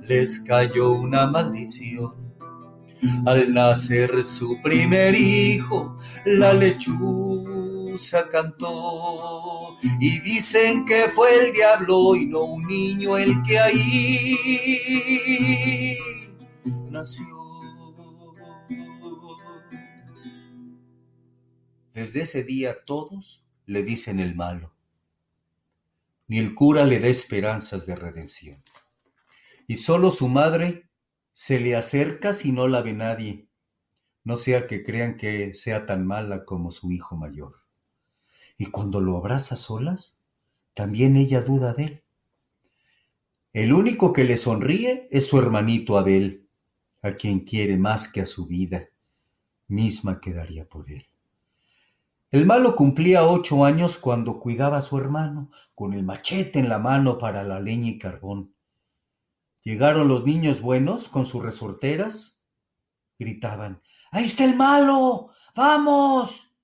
les 0.00 0.38
cayó 0.38 0.92
una 0.92 1.26
maldición. 1.26 2.14
Al 3.26 3.52
nacer 3.52 4.24
su 4.24 4.62
primer 4.62 5.14
hijo, 5.14 5.98
la 6.24 6.54
lechuza 7.96 8.28
cantó 8.28 9.76
y 10.00 10.20
dicen 10.20 10.84
que 10.84 11.08
fue 11.08 11.46
el 11.46 11.52
diablo 11.52 12.14
y 12.14 12.26
no 12.26 12.42
un 12.42 12.66
niño 12.66 13.16
el 13.16 13.42
que 13.42 13.58
ahí 13.58 14.36
nació. 16.90 17.26
Desde 21.92 22.22
ese 22.22 22.44
día 22.44 22.84
todos 22.84 23.46
le 23.64 23.82
dicen 23.82 24.20
el 24.20 24.34
malo, 24.34 24.74
ni 26.28 26.38
el 26.38 26.54
cura 26.54 26.84
le 26.84 27.00
da 27.00 27.08
esperanzas 27.08 27.86
de 27.86 27.96
redención 27.96 28.62
y 29.66 29.76
solo 29.76 30.10
su 30.10 30.28
madre 30.28 30.90
se 31.32 31.58
le 31.58 31.74
acerca 31.74 32.34
si 32.34 32.52
no 32.52 32.68
la 32.68 32.82
ve 32.82 32.92
nadie, 32.92 33.48
no 34.24 34.36
sea 34.36 34.66
que 34.66 34.84
crean 34.84 35.16
que 35.16 35.54
sea 35.54 35.86
tan 35.86 36.06
mala 36.06 36.44
como 36.44 36.70
su 36.70 36.92
hijo 36.92 37.16
mayor. 37.16 37.65
Y 38.56 38.66
cuando 38.66 39.00
lo 39.00 39.16
abraza 39.16 39.56
solas, 39.56 40.16
también 40.74 41.16
ella 41.16 41.40
duda 41.40 41.72
de 41.74 41.84
él. 41.84 42.02
El 43.52 43.72
único 43.72 44.12
que 44.12 44.24
le 44.24 44.36
sonríe 44.36 45.08
es 45.10 45.28
su 45.28 45.38
hermanito 45.38 45.96
Abel, 45.96 46.48
a 47.02 47.12
quien 47.12 47.40
quiere 47.40 47.78
más 47.78 48.08
que 48.08 48.20
a 48.20 48.26
su 48.26 48.46
vida, 48.46 48.88
misma 49.68 50.20
que 50.20 50.32
daría 50.32 50.68
por 50.68 50.90
él. 50.90 51.06
El 52.30 52.44
malo 52.44 52.76
cumplía 52.76 53.24
ocho 53.24 53.64
años 53.64 53.98
cuando 53.98 54.40
cuidaba 54.40 54.78
a 54.78 54.82
su 54.82 54.98
hermano, 54.98 55.50
con 55.74 55.94
el 55.94 56.02
machete 56.02 56.58
en 56.58 56.68
la 56.68 56.78
mano 56.78 57.18
para 57.18 57.44
la 57.44 57.60
leña 57.60 57.88
y 57.88 57.98
carbón. 57.98 58.54
Llegaron 59.62 60.08
los 60.08 60.24
niños 60.24 60.60
buenos 60.60 61.08
con 61.08 61.24
sus 61.24 61.42
resorteras. 61.42 62.42
Gritaban, 63.18 63.80
¡Ahí 64.10 64.24
está 64.24 64.44
el 64.44 64.56
malo! 64.56 65.30
¡Vamos! 65.54 66.55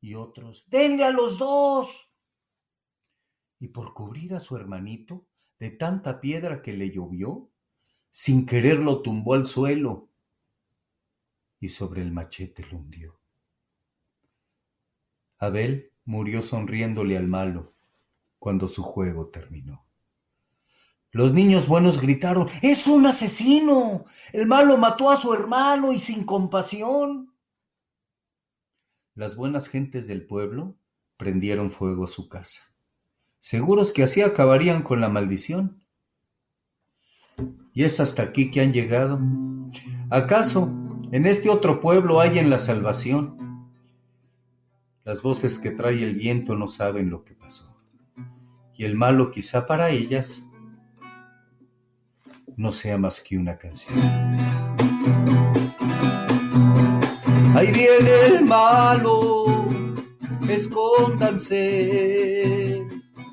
Y 0.00 0.14
otros, 0.14 0.68
¡Denle 0.68 1.04
a 1.04 1.10
los 1.10 1.38
dos! 1.38 2.12
Y 3.58 3.68
por 3.68 3.94
cubrir 3.94 4.34
a 4.34 4.40
su 4.40 4.56
hermanito 4.56 5.26
de 5.58 5.70
tanta 5.70 6.20
piedra 6.20 6.62
que 6.62 6.72
le 6.72 6.90
llovió, 6.90 7.50
sin 8.10 8.46
querer 8.46 8.78
lo 8.78 9.02
tumbó 9.02 9.34
al 9.34 9.46
suelo 9.46 10.08
y 11.60 11.68
sobre 11.68 12.02
el 12.02 12.12
machete 12.12 12.64
lo 12.70 12.78
hundió. 12.78 13.18
Abel 15.38 15.92
murió 16.04 16.42
sonriéndole 16.42 17.16
al 17.16 17.28
malo 17.28 17.74
cuando 18.38 18.68
su 18.68 18.82
juego 18.82 19.28
terminó. 19.28 19.84
Los 21.10 21.32
niños 21.32 21.68
buenos 21.68 22.00
gritaron, 22.00 22.48
¡Es 22.62 22.86
un 22.86 23.06
asesino! 23.06 24.04
El 24.32 24.46
malo 24.46 24.76
mató 24.76 25.10
a 25.10 25.16
su 25.16 25.32
hermano 25.32 25.92
y 25.92 25.98
sin 25.98 26.24
compasión. 26.24 27.34
Las 29.18 29.34
buenas 29.34 29.66
gentes 29.66 30.06
del 30.06 30.24
pueblo 30.24 30.76
prendieron 31.16 31.72
fuego 31.72 32.04
a 32.04 32.06
su 32.06 32.28
casa, 32.28 32.62
seguros 33.40 33.92
que 33.92 34.04
así 34.04 34.22
acabarían 34.22 34.82
con 34.82 35.00
la 35.00 35.08
maldición. 35.08 35.82
Y 37.74 37.82
es 37.82 37.98
hasta 37.98 38.22
aquí 38.22 38.52
que 38.52 38.60
han 38.60 38.72
llegado. 38.72 39.18
¿Acaso 40.08 40.72
en 41.10 41.26
este 41.26 41.50
otro 41.50 41.80
pueblo 41.80 42.20
hay 42.20 42.38
en 42.38 42.48
la 42.48 42.60
salvación? 42.60 43.68
Las 45.02 45.20
voces 45.20 45.58
que 45.58 45.72
trae 45.72 46.00
el 46.04 46.14
viento 46.14 46.54
no 46.54 46.68
saben 46.68 47.10
lo 47.10 47.24
que 47.24 47.34
pasó. 47.34 47.76
Y 48.76 48.84
el 48.84 48.94
malo 48.94 49.32
quizá 49.32 49.66
para 49.66 49.90
ellas 49.90 50.46
no 52.56 52.70
sea 52.70 52.96
más 52.98 53.20
que 53.20 53.36
una 53.36 53.58
canción. 53.58 53.98
Ahí 57.58 57.72
viene 57.72 58.26
el 58.26 58.44
malo, 58.44 59.66
escóndanse, 60.48 61.56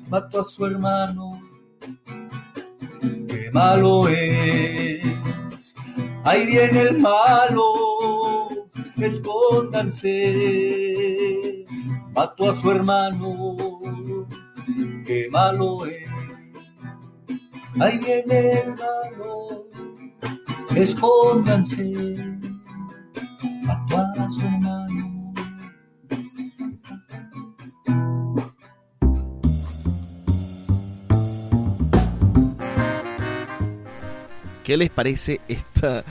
mató 0.08 0.40
a 0.40 0.44
su 0.44 0.66
hermano, 0.66 1.40
qué 3.28 3.50
malo 3.52 4.08
es. 4.08 5.06
Ahí 6.24 6.44
viene 6.44 6.80
el 6.80 6.98
malo, 7.00 8.48
escóndanse, 8.96 10.10
mató 12.12 12.50
a 12.50 12.52
su 12.52 12.72
hermano, 12.72 13.56
qué 15.06 15.28
malo 15.30 15.86
es. 15.86 16.10
Ahí 17.78 17.96
viene 17.98 18.54
el 18.58 18.70
malo, 18.70 19.68
escóndanse, 20.74 22.16
a 23.68 24.05
¿Qué 34.66 34.76
les 34.76 34.90
parece 34.90 35.40
esta 35.46 36.02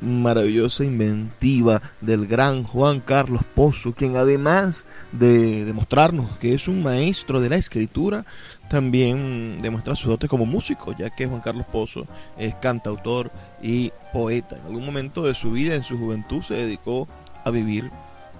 maravillosa 0.00 0.84
inventiva 0.84 1.82
del 2.00 2.28
gran 2.28 2.62
Juan 2.62 3.00
Carlos 3.00 3.42
Pozo, 3.56 3.92
quien 3.92 4.14
además 4.14 4.86
de 5.10 5.64
demostrarnos 5.64 6.36
que 6.36 6.54
es 6.54 6.68
un 6.68 6.84
maestro 6.84 7.40
de 7.40 7.48
la 7.48 7.56
escritura, 7.56 8.24
también 8.70 9.58
demuestra 9.60 9.96
su 9.96 10.08
dote 10.08 10.28
como 10.28 10.46
músico, 10.46 10.96
ya 10.96 11.10
que 11.10 11.26
Juan 11.26 11.40
Carlos 11.40 11.66
Pozo 11.66 12.06
es 12.38 12.54
cantautor 12.54 13.32
y 13.60 13.90
poeta. 14.12 14.58
En 14.58 14.66
algún 14.66 14.86
momento 14.86 15.24
de 15.24 15.34
su 15.34 15.50
vida, 15.50 15.74
en 15.74 15.82
su 15.82 15.98
juventud, 15.98 16.40
se 16.40 16.54
dedicó 16.54 17.08
a 17.44 17.50
vivir 17.50 17.90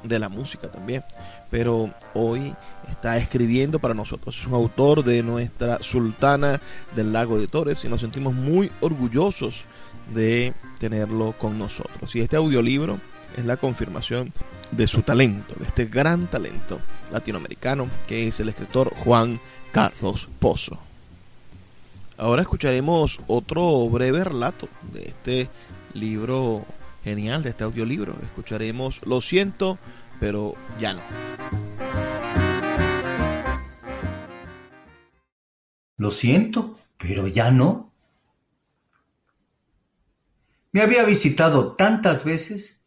de 0.05 0.19
la 0.19 0.29
música 0.29 0.69
también. 0.69 1.03
Pero 1.51 1.91
hoy 2.15 2.55
está 2.91 3.17
escribiendo 3.17 3.79
para 3.79 3.95
nosotros. 3.95 4.39
Es 4.39 4.47
un 4.47 4.55
autor 4.55 5.03
de 5.03 5.23
nuestra 5.23 5.83
Sultana 5.83 6.61
del 6.95 7.13
Lago 7.13 7.39
de 7.39 7.49
Torres 7.49 7.85
y 7.85 7.89
nos 7.89 8.01
sentimos 8.01 8.35
muy 8.35 8.71
orgullosos 8.81 9.65
de 10.15 10.53
tenerlo 10.79 11.33
con 11.33 11.59
nosotros. 11.59 12.15
Y 12.15 12.21
este 12.21 12.37
audiolibro 12.37 12.99
es 13.37 13.45
la 13.45 13.57
confirmación 13.57 14.33
de 14.71 14.87
su 14.87 15.03
talento, 15.03 15.55
de 15.59 15.67
este 15.67 15.87
gran 15.87 16.27
talento 16.27 16.81
latinoamericano 17.13 17.89
que 18.07 18.29
es 18.29 18.41
el 18.41 18.49
escritor 18.49 18.93
Juan 19.05 19.41
Carlos 19.73 20.29
Pozo. 20.39 20.79
Ahora 22.17 22.43
escucharemos 22.43 23.19
otro 23.27 23.89
breve 23.89 24.23
relato 24.23 24.69
de 24.93 25.03
este 25.09 25.49
libro 25.95 26.65
genial, 27.05 27.43
de 27.43 27.51
este 27.51 27.65
audiolibro. 27.65 28.17
Escucharemos 28.23 29.01
Lo 29.07 29.21
siento, 29.21 29.79
pero 30.19 30.57
ya 30.81 30.95
no. 30.95 31.03
Lo 35.97 36.11
siento, 36.11 36.77
pero 36.99 37.29
ya 37.29 37.51
no. 37.51 37.93
Me 40.73 40.81
había 40.81 41.05
visitado 41.05 41.77
tantas 41.77 42.25
veces 42.25 42.85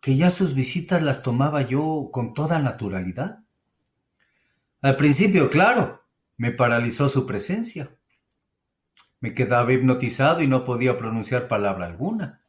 que 0.00 0.16
ya 0.16 0.30
sus 0.30 0.54
visitas 0.54 1.02
las 1.02 1.22
tomaba 1.22 1.62
yo 1.62 2.10
con 2.12 2.34
toda 2.34 2.58
naturalidad. 2.58 3.44
Al 4.82 4.96
principio, 4.96 5.50
claro, 5.50 6.04
me 6.36 6.52
paralizó 6.52 7.08
su 7.08 7.24
presencia. 7.26 7.90
Me 9.20 9.34
quedaba 9.34 9.72
hipnotizado 9.72 10.42
y 10.42 10.46
no 10.46 10.64
podía 10.64 10.98
pronunciar 10.98 11.48
palabra 11.48 11.86
alguna. 11.86 12.42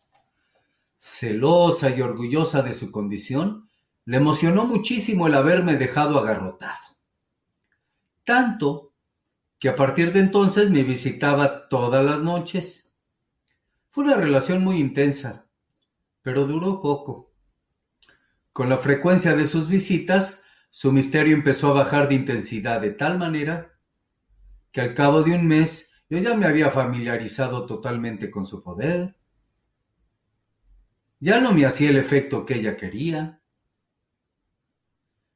Celosa 1.00 1.89
y 1.89 2.02
orgullosa 2.02 2.62
de 2.62 2.74
su 2.74 2.91
condición, 2.91 3.70
le 4.06 4.18
emocionó 4.18 4.66
muchísimo 4.66 5.28
el 5.28 5.36
haberme 5.36 5.78
dejado 5.78 6.20
agarrotado. 6.20 6.97
Tanto 8.24 8.93
que 9.60 9.70
a 9.70 9.76
partir 9.76 10.14
de 10.14 10.20
entonces 10.20 10.70
me 10.70 10.84
visitaba 10.84 11.68
todas 11.70 12.04
las 12.04 12.20
noches. 12.20 12.93
Fue 13.89 14.04
una 14.04 14.16
relación 14.16 14.64
muy 14.64 14.78
intensa, 14.78 15.50
pero 16.22 16.45
duró 16.45 16.82
poco. 16.82 17.34
Con 18.54 18.70
la 18.70 18.78
frecuencia 18.78 19.36
de 19.36 19.45
sus 19.45 19.68
visitas, 19.68 20.43
su 20.70 20.91
misterio 20.91 21.36
empezó 21.36 21.70
a 21.70 21.74
bajar 21.74 22.10
de 22.10 22.16
intensidad 22.16 22.82
de 22.82 22.91
tal 22.91 23.18
manera 23.18 23.80
que 24.72 24.82
al 24.82 24.93
cabo 24.93 25.24
de 25.24 25.34
un 25.34 25.47
mes 25.47 25.93
yo 26.10 26.18
ya 26.18 26.36
me 26.36 26.45
había 26.45 26.70
familiarizado 26.70 27.66
totalmente 27.66 28.32
con 28.32 28.45
su 28.45 28.64
poder. 28.64 29.18
Ya 31.20 31.41
no 31.41 31.51
me 31.51 31.65
hacía 31.65 31.89
el 31.89 31.97
efecto 31.97 32.45
que 32.45 32.55
ella 32.55 32.78
quería. 32.78 33.41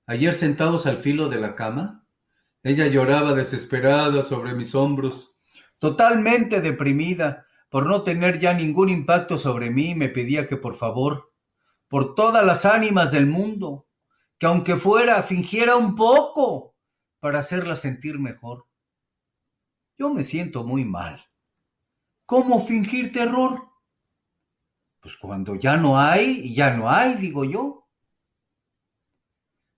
Ayer 0.05 0.34
sentados 0.34 0.86
al 0.86 0.97
filo 0.97 1.27
de 1.27 1.39
la 1.39 1.55
cama, 1.55 2.07
ella 2.63 2.88
lloraba 2.88 3.34
desesperada 3.34 4.23
sobre 4.23 4.53
mis 4.53 4.75
hombros, 4.75 5.36
totalmente 5.79 6.61
deprimida 6.61 7.45
por 7.69 7.88
no 7.88 8.03
tener 8.03 8.39
ya 8.39 8.53
ningún 8.53 8.88
impacto 8.88 9.38
sobre 9.38 9.71
mí, 9.71 9.93
me 9.95 10.07
pedía 10.07 10.47
que 10.47 10.55
por 10.55 10.75
favor, 10.75 11.34
por 11.89 12.15
todas 12.15 12.45
las 12.45 12.65
ánimas 12.65 13.11
del 13.11 13.25
mundo, 13.25 13.88
que 14.38 14.45
aunque 14.45 14.77
fuera, 14.77 15.21
fingiera 15.23 15.75
un 15.75 15.95
poco 15.95 16.75
para 17.19 17.39
hacerla 17.39 17.75
sentir 17.75 18.19
mejor. 18.19 18.67
Yo 19.97 20.09
me 20.09 20.23
siento 20.23 20.63
muy 20.63 20.86
mal. 20.86 21.25
¿Cómo 22.25 22.61
fingir 22.61 23.11
terror? 23.11 23.72
Pues 25.04 25.18
cuando 25.18 25.56
ya 25.56 25.76
no 25.76 25.99
hay, 25.99 26.56
ya 26.56 26.78
no 26.78 26.89
hay, 26.89 27.16
digo 27.16 27.43
yo. 27.43 27.89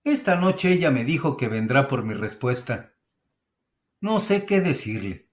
Esta 0.04 0.36
noche 0.36 0.70
ella 0.70 0.92
me 0.92 1.04
dijo 1.04 1.36
que 1.36 1.48
vendrá 1.48 1.88
por 1.88 2.04
mi 2.04 2.14
respuesta. 2.14 2.94
No 4.00 4.20
sé 4.20 4.46
qué 4.46 4.60
decirle. 4.60 5.28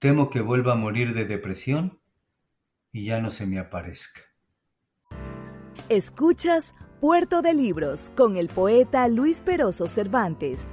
Temo 0.00 0.28
que 0.28 0.40
vuelva 0.40 0.72
a 0.72 0.76
morir 0.76 1.14
de 1.14 1.24
depresión 1.24 2.00
y 2.90 3.04
ya 3.04 3.20
no 3.20 3.30
se 3.30 3.46
me 3.46 3.60
aparezca. 3.60 4.22
Escuchas 5.88 6.74
Puerto 7.00 7.42
de 7.42 7.54
Libros 7.54 8.10
con 8.16 8.36
el 8.36 8.48
poeta 8.48 9.06
Luis 9.06 9.40
Peroso 9.40 9.86
Cervantes. 9.86 10.70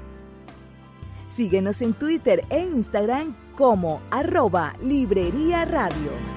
Síguenos 1.27 1.83
en 1.83 1.93
Twitter 1.93 2.45
e 2.49 2.61
Instagram 2.61 3.35
como 3.53 4.01
arroba 4.09 4.73
Librería 4.81 5.65
Radio. 5.65 6.36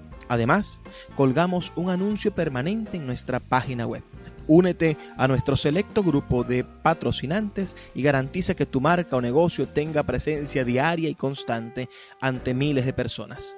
Además, 0.31 0.79
colgamos 1.17 1.73
un 1.75 1.89
anuncio 1.89 2.33
permanente 2.33 2.95
en 2.95 3.05
nuestra 3.05 3.41
página 3.41 3.85
web. 3.85 4.01
Únete 4.47 4.95
a 5.17 5.27
nuestro 5.27 5.57
selecto 5.57 6.03
grupo 6.03 6.45
de 6.45 6.63
patrocinantes 6.63 7.75
y 7.93 8.01
garantiza 8.01 8.53
que 8.53 8.65
tu 8.65 8.79
marca 8.79 9.17
o 9.17 9.21
negocio 9.21 9.67
tenga 9.67 10.03
presencia 10.03 10.63
diaria 10.63 11.09
y 11.09 11.15
constante 11.15 11.89
ante 12.21 12.53
miles 12.53 12.85
de 12.85 12.93
personas. 12.93 13.57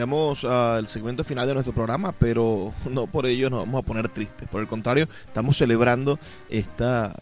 Llegamos 0.00 0.44
al 0.44 0.88
segmento 0.88 1.24
final 1.24 1.46
de 1.46 1.52
nuestro 1.52 1.74
programa, 1.74 2.12
pero 2.12 2.72
no 2.90 3.06
por 3.06 3.26
ello 3.26 3.50
nos 3.50 3.66
vamos 3.66 3.82
a 3.82 3.86
poner 3.86 4.08
tristes. 4.08 4.48
Por 4.48 4.62
el 4.62 4.66
contrario, 4.66 5.06
estamos 5.26 5.58
celebrando 5.58 6.18
esta, 6.48 7.14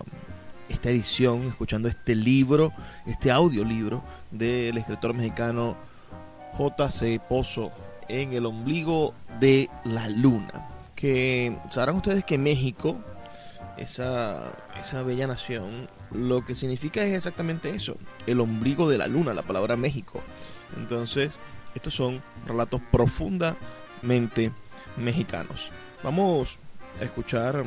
esta 0.69 0.89
edición, 0.89 1.43
escuchando 1.49 1.89
este 1.89 2.15
libro, 2.15 2.73
este 3.05 3.33
audiolibro 3.33 4.05
del 4.31 4.79
escritor 4.79 5.13
mexicano 5.13 5.77
J.C. 6.53 7.21
Pozo 7.29 7.73
en 8.09 8.33
el 8.33 8.47
ombligo 8.47 9.13
de 9.41 9.69
la 9.83 10.09
luna. 10.09 10.69
Que 10.95 11.59
sabrán 11.71 11.97
ustedes 11.97 12.23
que 12.23 12.39
México, 12.39 13.01
esa, 13.77 14.53
esa 14.81 15.03
bella 15.03 15.27
nación, 15.27 15.89
lo 16.13 16.45
que 16.45 16.55
significa 16.55 17.03
es 17.03 17.17
exactamente 17.17 17.71
eso, 17.71 17.97
el 18.29 18.39
ombligo 18.39 18.89
de 18.89 18.99
la 18.99 19.09
luna, 19.09 19.35
la 19.35 19.43
palabra 19.43 19.77
México. 19.77 20.23
Entonces, 20.77 21.33
estos 21.75 21.95
son 21.95 22.23
relatos 22.47 22.81
profundamente 22.91 24.51
mexicanos. 24.97 25.71
Vamos 26.03 26.59
a 27.01 27.05
escuchar 27.05 27.65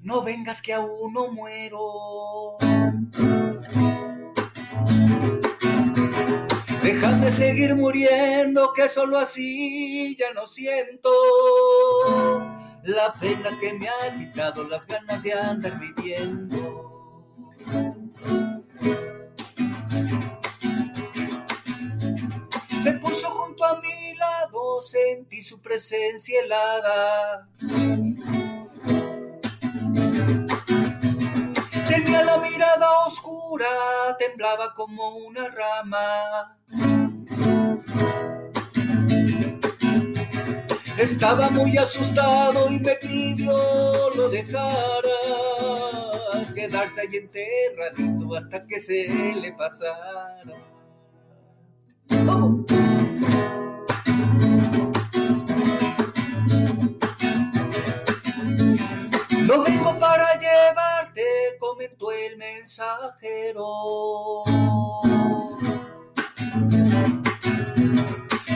No 0.02 0.24
vengas 0.24 0.62
que 0.62 0.74
aún 0.74 1.14
no 1.14 1.32
muero. 1.32 2.58
Déjame 6.84 7.32
seguir 7.32 7.76
muriendo, 7.76 8.74
que 8.74 8.88
solo 8.88 9.18
así 9.18 10.16
ya 10.18 10.32
no 10.34 10.46
siento 10.46 11.10
la 12.84 13.14
pena 13.14 13.50
que 13.60 13.74
me 13.74 13.88
ha 13.90 14.16
quitado 14.16 14.64
las 14.66 14.86
ganas 14.86 15.24
de 15.24 15.34
andar 15.34 15.80
viviendo. 15.80 16.94
Se 22.84 22.92
puso 22.94 23.32
junto 23.32 23.66
a 23.66 23.82
mi 23.82 24.14
lado, 24.16 24.82
sentí 24.84 25.42
su 25.42 25.60
presencia 25.62 26.42
helada. 26.44 27.50
Tenía 31.96 32.24
la 32.26 32.38
mirada 32.40 32.88
oscura, 33.08 33.68
temblaba 34.20 34.74
como 34.74 35.16
una 35.16 35.48
rama. 35.48 36.58
Estaba 40.98 41.50
muy 41.52 41.78
asustado 41.78 42.70
y 42.70 42.80
me 42.82 42.96
pidió 42.96 43.54
lo 44.14 44.28
dejara 44.28 45.10
quedarse 46.54 47.00
ahí 47.00 47.16
enterradito 47.16 48.36
hasta 48.36 48.68
que 48.68 48.78
se 48.78 49.34
le 49.34 49.54
pasara. 49.54 50.52
Oh. 52.28 52.66
No 59.48 59.64
vengo 59.64 59.95
comentó 61.98 62.38
mensajero. 62.38 63.66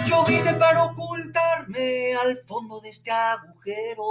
Yo 0.07 0.23
vine 0.25 0.53
para 0.55 0.85
ocultarme 0.85 2.15
al 2.15 2.37
fondo 2.37 2.79
de 2.81 2.89
este 2.89 3.11
agujero. 3.11 4.05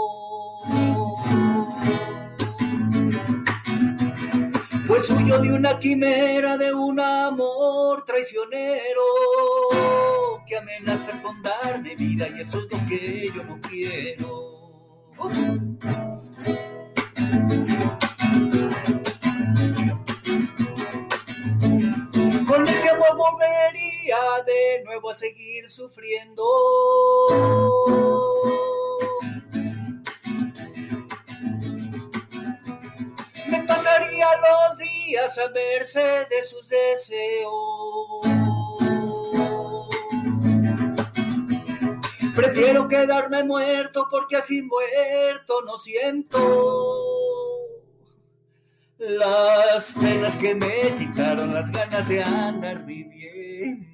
Pues 4.86 5.10
huyo 5.10 5.38
de 5.40 5.52
una 5.52 5.78
quimera, 5.78 6.56
de 6.56 6.72
un 6.72 6.98
amor 6.98 8.04
traicionero 8.06 9.02
que 10.46 10.56
amenaza 10.56 11.20
con 11.22 11.42
darme 11.42 11.94
vida 11.94 12.26
y 12.28 12.40
eso 12.40 12.58
es 12.58 12.72
lo 12.72 12.88
que 12.88 13.30
yo 13.34 13.44
no 13.44 13.60
quiero. 13.60 14.48
Volvería 23.30 24.18
de 24.46 24.82
nuevo 24.84 25.10
a 25.10 25.16
seguir 25.16 25.68
sufriendo. 25.68 26.44
Me 33.48 33.62
pasaría 33.64 34.26
los 34.36 34.78
días 34.78 35.38
a 35.38 35.48
verse 35.48 36.26
de 36.30 36.42
sus 36.42 36.68
deseos. 36.68 38.26
Prefiero 42.34 42.88
quedarme 42.88 43.42
muerto 43.42 44.06
porque 44.10 44.36
así 44.36 44.62
muerto 44.62 45.62
no 45.62 45.76
siento 45.76 47.17
las 48.98 49.94
penas 49.94 50.36
que 50.36 50.54
me 50.54 50.94
quitaron 50.98 51.54
las 51.54 51.70
ganas 51.70 52.08
de 52.08 52.22
andar 52.22 52.84
viviendo. 52.84 53.86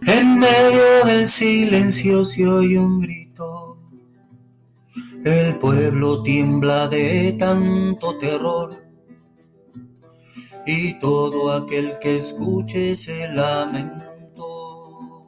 En 0.08 0.40
medio 0.40 1.06
del 1.06 1.28
silencio 1.28 2.24
se 2.24 2.48
oye 2.48 2.80
un 2.80 3.00
grito. 3.00 3.78
El 5.26 5.58
pueblo 5.58 6.24
tiembla 6.24 6.88
de 6.88 7.36
tanto 7.40 8.18
terror. 8.18 8.78
Y 10.66 11.00
todo 11.00 11.52
aquel 11.52 11.98
que 12.00 12.18
escuche 12.18 12.92
ese 12.92 13.28
lamento 13.30 15.26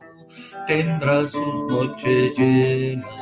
tendrá 0.67 1.27
sus 1.27 1.65
noches 1.67 2.37
llenas. 2.37 3.20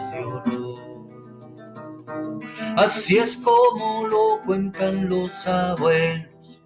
Así 2.80 3.18
es 3.18 3.36
como 3.36 4.08
lo 4.08 4.40
cuentan 4.46 5.10
los 5.10 5.46
abuelos. 5.46 6.64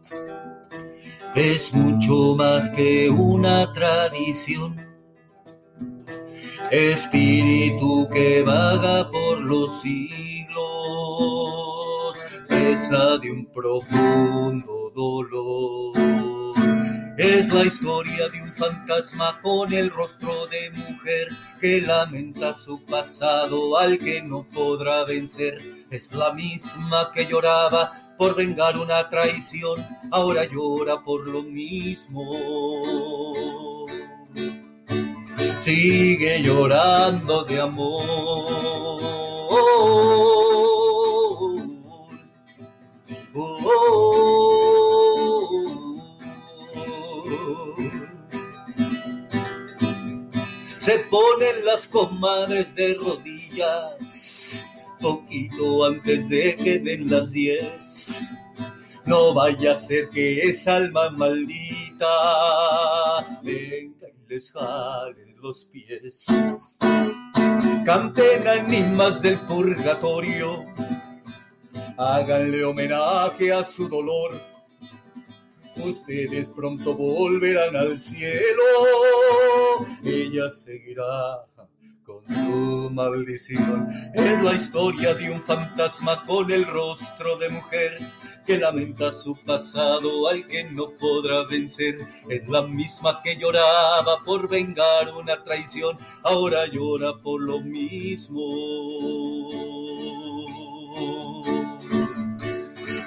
Es 1.34 1.74
mucho 1.74 2.36
más 2.36 2.70
que 2.70 3.10
una 3.10 3.74
tradición. 3.74 4.80
Espíritu 6.70 8.08
que 8.14 8.44
vaga 8.44 9.10
por 9.10 9.42
los 9.42 9.82
siglos, 9.82 10.54
pesa 12.48 13.18
de 13.18 13.32
un 13.32 13.48
profundo 13.48 14.92
dolor. 14.94 16.23
Es 17.18 17.54
la 17.54 17.64
historia 17.64 18.28
de 18.30 18.42
un 18.42 18.52
fantasma 18.54 19.40
con 19.40 19.72
el 19.72 19.92
rostro 19.92 20.48
de 20.48 20.72
mujer 20.72 21.28
que 21.62 21.80
lamenta 21.80 22.56
su 22.56 22.84
pasado 22.86 23.78
al 23.78 24.00
que 24.00 24.20
no 24.24 24.48
podrá 24.52 25.04
vencer. 25.04 25.60
Es 25.92 26.12
la 26.14 26.34
misma 26.34 27.12
que 27.12 27.28
lloraba 27.28 28.16
por 28.18 28.36
vengar 28.36 28.78
una 28.78 29.10
traición, 29.10 29.86
ahora 30.10 30.46
llora 30.46 31.04
por 31.04 31.30
lo 31.30 31.44
mismo. 31.44 32.24
Sigue 35.60 36.42
llorando 36.42 37.44
de 37.44 37.62
amor. 37.62 39.04
Se 50.84 51.00
ponen 51.00 51.64
las 51.64 51.88
comadres 51.88 52.76
de 52.76 52.96
rodillas, 52.96 54.66
poquito 55.00 55.86
antes 55.86 56.28
de 56.28 56.58
que 56.58 56.78
den 56.78 57.10
las 57.10 57.32
diez. 57.32 58.24
No 59.06 59.34
vaya 59.34 59.72
a 59.72 59.76
ser 59.76 60.10
que 60.10 60.42
esa 60.42 60.76
alma 60.76 61.10
maldita 61.12 62.06
venga 63.44 64.10
y 64.10 64.28
les 64.28 64.52
jale 64.52 65.34
los 65.42 65.64
pies. 65.64 66.26
Canten 67.86 68.46
ánimas 68.46 69.22
del 69.22 69.40
purgatorio, 69.40 70.66
háganle 71.98 72.66
homenaje 72.66 73.54
a 73.54 73.64
su 73.64 73.88
dolor 73.88 74.53
ustedes 75.78 76.50
pronto 76.50 76.96
volverán 76.96 77.76
al 77.76 78.00
cielo. 78.00 78.64
Ella 80.04 80.50
seguirá 80.50 81.46
con 82.06 82.28
su 82.28 82.90
maldición. 82.92 83.88
Es 84.14 84.44
la 84.44 84.54
historia 84.54 85.14
de 85.14 85.32
un 85.32 85.42
fantasma 85.42 86.26
con 86.26 86.52
el 86.52 86.66
rostro 86.66 87.38
de 87.38 87.50
mujer 87.50 87.98
que 88.46 88.58
lamenta 88.58 89.12
su 89.12 89.36
pasado 89.44 90.28
al 90.28 90.46
que 90.46 90.66
no 90.66 90.92
podrá 90.92 91.44
vencer. 91.46 91.98
Es 92.30 92.48
la 92.50 92.64
misma 92.64 93.22
que 93.24 93.38
lloraba 93.38 94.22
por 94.26 94.50
vengar 94.50 95.14
una 95.16 95.44
traición, 95.44 95.98
ahora 96.24 96.68
llora 96.68 97.18
por 97.22 97.42
lo 97.42 97.62
mismo 97.62 98.42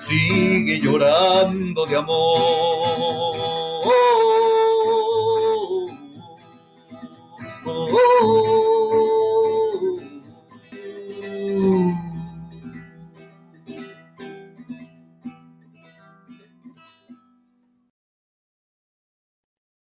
sigue 0.06 0.78
llorando 0.78 1.84
de 1.86 1.96
amor. 1.96 3.26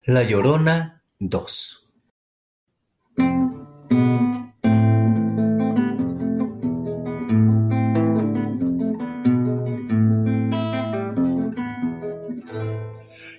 La 0.02 0.22
Llorona 0.22 1.02
2 1.18 1.85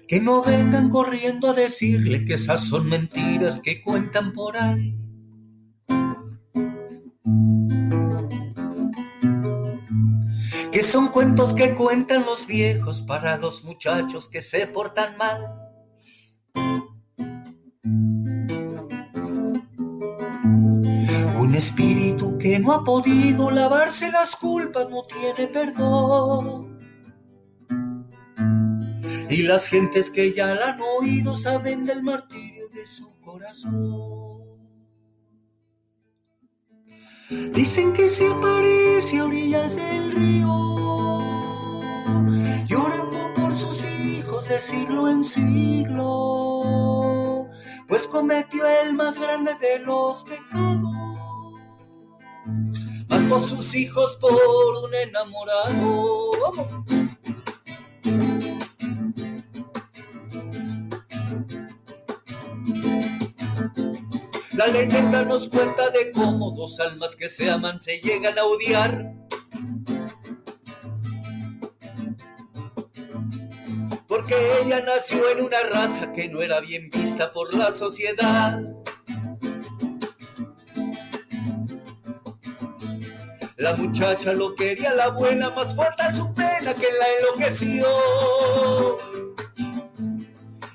Que 0.08 0.20
no 0.20 0.42
vengan 0.44 0.90
corriendo 0.90 1.50
a 1.50 1.54
decirle 1.54 2.26
que 2.26 2.36
esas 2.36 2.62
son 2.62 2.88
mentiras 2.88 3.60
que 3.60 3.82
cuentan 3.82 4.34
por 4.34 4.58
ahí. 4.58 4.98
Que 10.72 10.84
son 10.84 11.10
cuentos 11.10 11.54
que 11.54 11.76
cuentan 11.76 12.24
los 12.24 12.48
viejos 12.48 13.02
para 13.02 13.38
los 13.38 13.64
muchachos 13.64 14.30
que 14.30 14.42
se 14.42 14.68
portan 14.68 15.18
mal. 15.18 15.68
espíritu 21.58 22.38
que 22.38 22.60
no 22.60 22.72
ha 22.72 22.84
podido 22.84 23.50
lavarse 23.50 24.12
las 24.12 24.36
culpas 24.36 24.90
no 24.90 25.04
tiene 25.06 25.52
perdón. 25.52 26.78
Y 29.30 29.44
las 29.44 29.68
gentes 29.68 30.10
que 30.10 30.34
ya 30.34 30.56
la 30.56 30.70
han 30.70 30.80
oído 30.82 31.36
saben 31.36 31.86
del 31.86 32.02
martirio 32.02 32.70
de 32.70 32.88
su 32.88 33.20
corazón. 33.20 34.38
Dicen 37.30 37.92
que 37.92 38.08
se 38.08 38.26
aparece 38.26 39.20
a 39.20 39.26
orillas 39.26 39.76
del 39.76 40.14
río, 40.14 40.48
llorando 42.68 43.34
por 43.36 43.54
sus 43.54 43.84
hijos 43.84 44.48
de 44.48 44.62
siglo 44.62 45.10
en 45.10 45.26
siglo, 45.26 46.64
pues 47.86 48.08
cometió 48.08 48.66
el 48.82 48.94
más 48.94 49.20
grande 49.20 49.56
de 49.56 49.80
los 49.80 50.24
pecados. 50.24 50.96
Mató 53.10 53.36
a 53.36 53.40
sus 53.42 53.76
hijos 53.76 54.16
por 54.22 54.32
un 54.32 54.96
enamorado. 54.96 56.32
La 64.58 64.66
leyenda 64.66 65.22
nos 65.22 65.50
cuenta 65.50 65.92
de 65.92 66.12
cómo 66.12 66.50
dos 66.50 66.80
almas 66.80 67.16
que 67.16 67.30
se 67.30 67.48
aman 67.48 67.80
se 67.80 68.00
llegan 68.00 68.40
a 68.40 68.44
odiar. 68.44 69.14
Porque 74.08 74.36
ella 74.64 74.82
nació 74.82 75.30
en 75.30 75.42
una 75.42 75.60
raza 75.62 76.12
que 76.12 76.28
no 76.28 76.42
era 76.42 76.60
bien 76.60 76.90
vista 76.90 77.32
por 77.32 77.54
la 77.54 77.70
sociedad. 77.70 78.60
La 83.58 83.76
muchacha 83.76 84.34
lo 84.34 84.56
quería 84.56 84.92
la 84.96 85.10
buena, 85.10 85.52
más 85.52 85.76
fuerte 85.76 86.02
su 86.16 86.34
pena 86.34 86.74
que 86.74 86.88
la 86.94 87.06
enloqueció. 87.20 87.88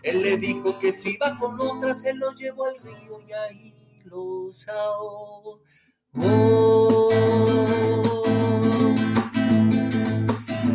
Él 0.05 0.23
le 0.23 0.37
dijo 0.37 0.79
que 0.79 0.93
si 0.93 1.15
iba 1.15 1.37
con 1.37 1.61
otra 1.61 1.95
se 1.95 2.15
lo 2.15 2.31
llevó 2.33 2.67
al 2.67 2.79
río 2.79 3.21
y 3.27 3.33
ahí 3.33 3.72
los 4.13 4.67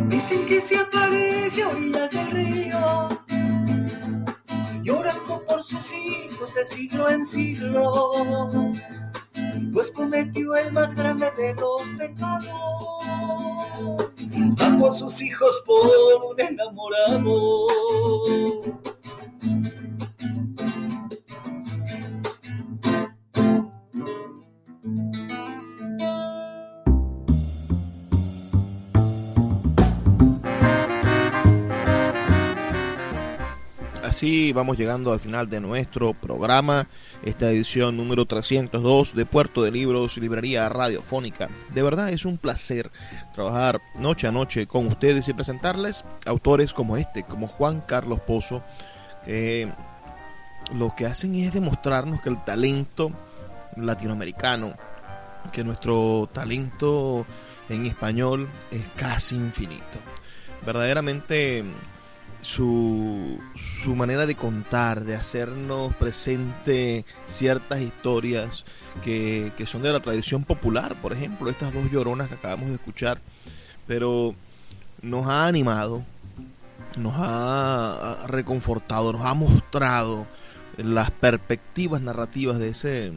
Dicen 0.09 0.45
que 0.47 0.59
se 0.59 0.77
aparece 0.77 1.61
a 1.61 1.69
orillas 1.69 2.11
del 2.11 2.31
río, 2.31 3.09
llorando 4.81 5.43
por 5.45 5.63
sus 5.63 5.93
hijos 5.93 6.53
de 6.55 6.65
siglo 6.65 7.09
en 7.09 7.25
siglo, 7.25 8.41
pues 9.71 9.91
cometió 9.91 10.55
el 10.55 10.73
más 10.73 10.95
grande 10.95 11.29
de 11.37 11.53
los 11.53 11.83
pecados. 11.97 13.05
Mató 14.57 14.87
a 14.87 14.91
sus 14.91 15.21
hijos 15.21 15.63
por 15.65 15.85
un 16.31 16.39
enamorado. 16.41 17.67
Así 34.17 34.51
vamos 34.51 34.79
llegando 34.79 35.13
al 35.13 35.19
final 35.19 35.47
de 35.47 35.61
nuestro 35.61 36.15
programa, 36.15 36.87
esta 37.23 37.51
edición 37.51 37.97
número 37.97 38.25
302 38.25 39.13
de 39.13 39.27
Puerto 39.27 39.61
de 39.61 39.69
Libros, 39.69 40.17
Librería 40.17 40.67
Radiofónica. 40.69 41.49
De 41.71 41.83
verdad 41.83 42.09
es 42.09 42.25
un 42.25 42.39
placer 42.39 42.89
trabajar 43.35 43.79
noche 43.99 44.25
a 44.25 44.31
noche 44.31 44.65
con 44.65 44.87
ustedes 44.87 45.27
y 45.27 45.33
presentarles 45.35 46.03
autores 46.25 46.73
como 46.73 46.97
este, 46.97 47.21
como 47.21 47.45
Juan 47.45 47.81
Carlos 47.81 48.19
Pozo, 48.21 48.63
que 49.23 49.71
lo 50.73 50.95
que 50.95 51.05
hacen 51.05 51.35
es 51.35 51.53
demostrarnos 51.53 52.19
que 52.19 52.29
el 52.29 52.43
talento 52.43 53.11
latinoamericano, 53.75 54.73
que 55.51 55.63
nuestro 55.63 56.27
talento 56.33 57.23
en 57.69 57.85
español 57.85 58.49
es 58.71 58.81
casi 58.95 59.35
infinito. 59.35 59.99
Verdaderamente 60.65 61.63
su, 62.47 63.39
su 63.83 63.93
manera 63.93 64.25
de 64.25 64.35
contar, 64.35 65.03
de 65.03 65.15
hacernos 65.15 65.93
presente 65.95 67.03
ciertas 67.27 67.81
historias 67.81 68.63
que, 69.03 69.51
que 69.57 69.65
son 69.65 69.81
de 69.81 69.91
la 69.91 69.99
tradición 69.99 70.45
popular, 70.45 70.95
por 71.01 71.11
ejemplo, 71.11 71.49
estas 71.49 71.73
dos 71.73 71.91
lloronas 71.91 72.29
que 72.29 72.35
acabamos 72.35 72.69
de 72.69 72.75
escuchar, 72.75 73.19
pero 73.85 74.33
nos 75.01 75.27
ha 75.27 75.45
animado, 75.45 76.03
nos 76.97 77.15
ha 77.17 78.23
reconfortado, 78.27 79.11
nos 79.11 79.25
ha 79.25 79.33
mostrado 79.33 80.25
las 80.77 81.11
perspectivas 81.11 82.01
narrativas 82.01 82.59
de 82.59 82.69
ese 82.69 83.11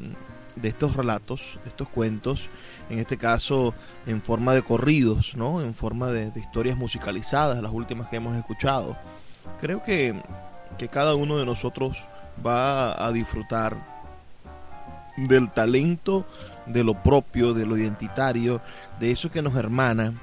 de 0.56 0.68
estos 0.68 0.96
relatos, 0.96 1.58
de 1.62 1.70
estos 1.70 1.88
cuentos, 1.88 2.50
en 2.90 2.98
este 2.98 3.16
caso 3.16 3.72
en 4.06 4.20
forma 4.20 4.52
de 4.52 4.62
corridos, 4.62 5.36
¿no? 5.36 5.62
En 5.62 5.74
forma 5.74 6.08
de, 6.10 6.32
de 6.32 6.40
historias 6.40 6.76
musicalizadas, 6.76 7.62
las 7.62 7.72
últimas 7.72 8.08
que 8.08 8.16
hemos 8.16 8.36
escuchado 8.36 8.96
creo 9.60 9.82
que, 9.82 10.14
cada 10.90 11.14
uno 11.14 11.36
de 11.36 11.44
nosotros 11.44 12.04
va 12.44 13.06
a 13.06 13.12
disfrutar 13.12 13.76
del 15.16 15.50
talento, 15.50 16.24
de 16.64 16.82
lo 16.84 16.94
propio, 16.94 17.52
de 17.52 17.66
lo 17.66 17.76
identitario, 17.76 18.62
de 18.98 19.10
eso 19.10 19.30
que 19.30 19.42
nos 19.42 19.54
hermana 19.56 20.14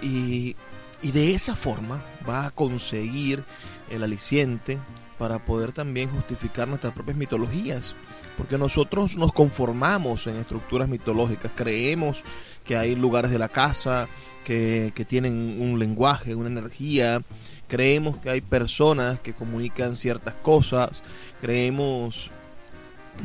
y, 0.00 0.54
y 1.02 1.10
de 1.10 1.34
esa 1.34 1.56
forma 1.56 2.00
va 2.28 2.46
a 2.46 2.50
conseguir 2.52 3.42
el 3.90 4.04
aliciente 4.04 4.78
para 5.18 5.40
poder 5.40 5.72
también 5.72 6.10
justificar 6.10 6.68
nuestras 6.68 6.92
propias 6.92 7.16
mitologías. 7.16 7.96
Porque 8.36 8.56
nosotros 8.56 9.16
nos 9.16 9.32
conformamos 9.32 10.28
en 10.28 10.36
estructuras 10.36 10.88
mitológicas, 10.88 11.50
creemos 11.56 12.22
que 12.64 12.76
hay 12.76 12.94
lugares 12.94 13.32
de 13.32 13.38
la 13.38 13.48
casa 13.48 14.06
que, 14.44 14.92
que 14.94 15.04
tienen 15.04 15.60
un 15.60 15.78
lenguaje, 15.80 16.36
una 16.36 16.48
energía, 16.48 17.20
creemos 17.68 18.16
que 18.16 18.30
hay 18.30 18.40
personas 18.40 19.20
que 19.20 19.34
comunican 19.34 19.94
ciertas 19.94 20.34
cosas, 20.34 21.02
creemos, 21.40 22.30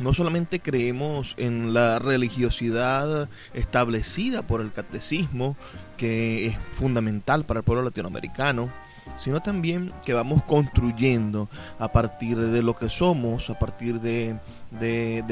no 0.00 0.14
solamente 0.14 0.60
creemos 0.60 1.34
en 1.38 1.74
la 1.74 1.98
religiosidad 1.98 3.28
establecida 3.54 4.42
por 4.42 4.60
el 4.60 4.72
catecismo, 4.72 5.56
que 5.96 6.46
es 6.46 6.56
fundamental 6.72 7.44
para 7.44 7.60
el 7.60 7.64
pueblo 7.64 7.82
latinoamericano, 7.82 8.70
sino 9.16 9.40
también 9.40 9.92
que 10.04 10.12
vamos 10.12 10.42
construyendo 10.44 11.48
a 11.78 11.88
partir 11.88 12.38
de 12.38 12.62
lo 12.62 12.76
que 12.76 12.88
somos, 12.88 13.50
a 13.50 13.58
partir 13.58 14.00
de, 14.00 14.38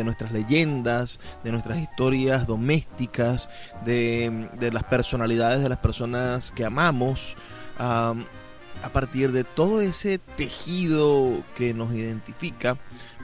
nuestras 0.04 0.32
leyendas, 0.32 1.20
de 1.42 1.52
nuestras 1.52 1.78
historias 1.78 2.46
domésticas, 2.46 3.48
de, 3.84 4.48
las 4.72 4.84
personalidades 4.84 5.62
de 5.62 5.68
las 5.68 5.78
personas 5.78 6.50
que 6.50 6.64
amamos, 6.64 7.36
a 8.82 8.88
partir 8.90 9.32
de 9.32 9.44
todo 9.44 9.80
ese 9.80 10.18
tejido 10.18 11.42
que 11.56 11.72
nos 11.74 11.92
identifica, 11.94 12.76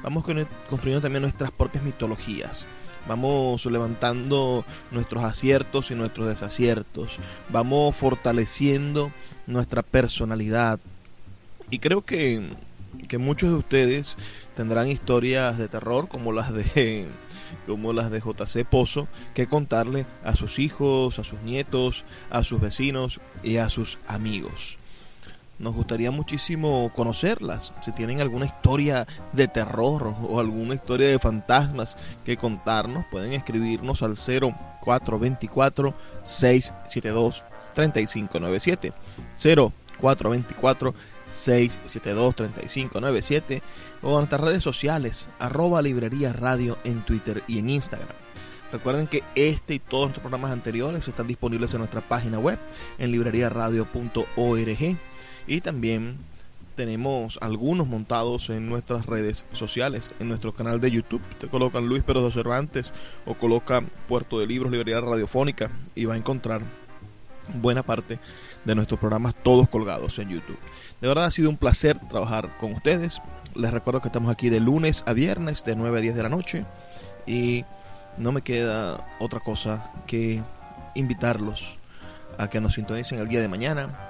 vamos 0.03 0.25
construyendo 0.69 1.03
también 1.03 1.23
nuestras 1.23 1.51
propias 1.51 1.85
mitologías. 1.85 2.65
Vamos 3.09 3.65
levantando 3.67 4.65
nuestros 4.91 5.25
aciertos 5.25 5.91
y 5.91 5.95
nuestros 5.95 6.29
desaciertos. 6.29 7.17
Vamos 7.49 7.97
fortaleciendo 7.97 9.11
nuestra 9.47 9.83
personalidad. 9.83 10.79
Y 11.71 11.79
creo 11.79 12.03
que, 12.03 12.43
que 13.09 13.19
muchos 13.19 13.51
de 13.51 13.57
ustedes 13.57 14.17
tendrán 14.57 14.89
historias 14.89 15.57
de 15.57 15.69
terror 15.69 16.09
como 16.09 16.33
las 16.33 16.53
de 16.53 17.07
como 17.67 17.93
las 17.93 18.11
de 18.11 18.21
JC 18.21 18.65
Pozo 18.65 19.09
que 19.35 19.47
contarle 19.47 20.07
a 20.25 20.37
sus 20.37 20.59
hijos, 20.59 21.19
a 21.19 21.25
sus 21.25 21.41
nietos, 21.41 22.05
a 22.31 22.45
sus 22.45 22.61
vecinos 22.61 23.21
y 23.43 23.57
a 23.57 23.71
sus 23.71 23.99
amigos. 24.07 24.78
Nos 25.59 25.75
gustaría 25.75 26.11
muchísimo 26.13 26.93
conocerlas. 26.95 27.73
Si 27.81 27.91
tienen 27.93 28.21
alguna 28.21 28.47
historia 28.47 29.07
de 29.33 29.49
terror 29.49 30.15
o 30.23 30.39
alguna 30.39 30.75
historia 30.75 31.09
de 31.09 31.19
fantasmas 31.19 31.97
que 32.25 32.37
contarnos, 32.37 33.05
pueden 33.11 33.33
escribirnos 33.33 34.03
al 34.03 34.15
0424 34.17 35.95
672 36.23 37.45
3597. 37.75 38.93
0424 39.37 40.95
672 41.31 42.37
3597 42.37 43.63
o 44.03 44.09
en 44.11 44.15
nuestras 44.15 44.41
redes 44.41 44.63
sociales 44.63 45.29
arroba 45.41 45.83
librería 45.83 46.33
radio 46.33 46.79
en 46.85 47.01
Twitter 47.03 47.43
y 47.49 47.59
en 47.59 47.71
Instagram. 47.71 48.17
Recuerden 48.71 49.07
que 49.07 49.25
este 49.35 49.75
y 49.75 49.79
todos 49.79 50.05
nuestros 50.05 50.23
programas 50.23 50.53
anteriores 50.53 51.09
están 51.09 51.27
disponibles 51.27 51.73
en 51.73 51.79
nuestra 51.79 52.01
página 52.01 52.39
web 52.39 52.59
en 52.99 53.11
libreriaradio.org 53.11 54.97
y 55.49 55.61
también 55.63 56.19
tenemos 56.77 57.39
algunos 57.41 57.89
montados 57.89 58.51
en 58.51 58.69
nuestras 58.69 59.07
redes 59.07 59.47
sociales, 59.53 60.11
en 60.21 60.29
nuestro 60.29 60.55
canal 60.55 60.81
de 60.81 60.93
YouTube. 60.93 61.23
Te 61.41 61.49
colocan 61.49 61.89
Luis 61.89 62.05
Pérez 62.05 62.23
de 62.23 62.31
Cervantes 62.31 62.93
o 63.27 63.35
coloca 63.35 63.83
Puerto 64.07 64.39
de 64.39 64.47
Libros, 64.47 64.71
Librería 64.71 65.01
Radiofónica 65.01 65.71
y 65.97 66.05
va 66.05 66.15
a 66.15 66.19
encontrar 66.19 66.61
buena 67.55 67.83
parte 67.83 68.21
de 68.65 68.75
nuestros 68.77 69.01
programas 69.01 69.35
todos 69.43 69.69
colgados 69.69 70.21
en 70.21 70.29
YouTube. 70.29 70.59
De 71.01 71.09
verdad 71.09 71.25
ha 71.25 71.31
sido 71.33 71.51
un 71.51 71.57
placer 71.57 71.99
trabajar 72.09 72.57
con 72.59 72.73
ustedes. 72.75 73.21
Les 73.57 73.73
recuerdo 73.73 74.01
que 74.01 74.09
estamos 74.09 74.31
aquí 74.31 74.51
de 74.51 74.61
lunes 74.61 75.03
a 75.07 75.15
viernes 75.15 75.65
de 75.65 75.75
9 75.75 75.99
a 75.99 76.01
10 76.01 76.15
de 76.15 76.23
la 76.23 76.29
noche 76.29 76.65
y 77.27 77.65
no 78.19 78.31
me 78.31 78.43
queda 78.43 79.05
otra 79.19 79.41
cosa 79.41 79.91
que 80.07 80.43
invitarlos 80.95 81.79
a 82.37 82.49
que 82.49 82.61
nos 82.61 82.75
sintonicen 82.75 83.19
el 83.19 83.29
día 83.29 83.41
de 83.41 83.49
mañana 83.49 84.09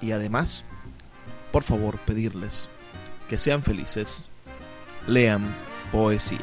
y 0.00 0.12
además, 0.12 0.64
por 1.52 1.62
favor, 1.62 1.98
pedirles 1.98 2.68
que 3.28 3.38
sean 3.38 3.62
felices, 3.62 4.22
lean 5.06 5.42
poesía. 5.92 6.38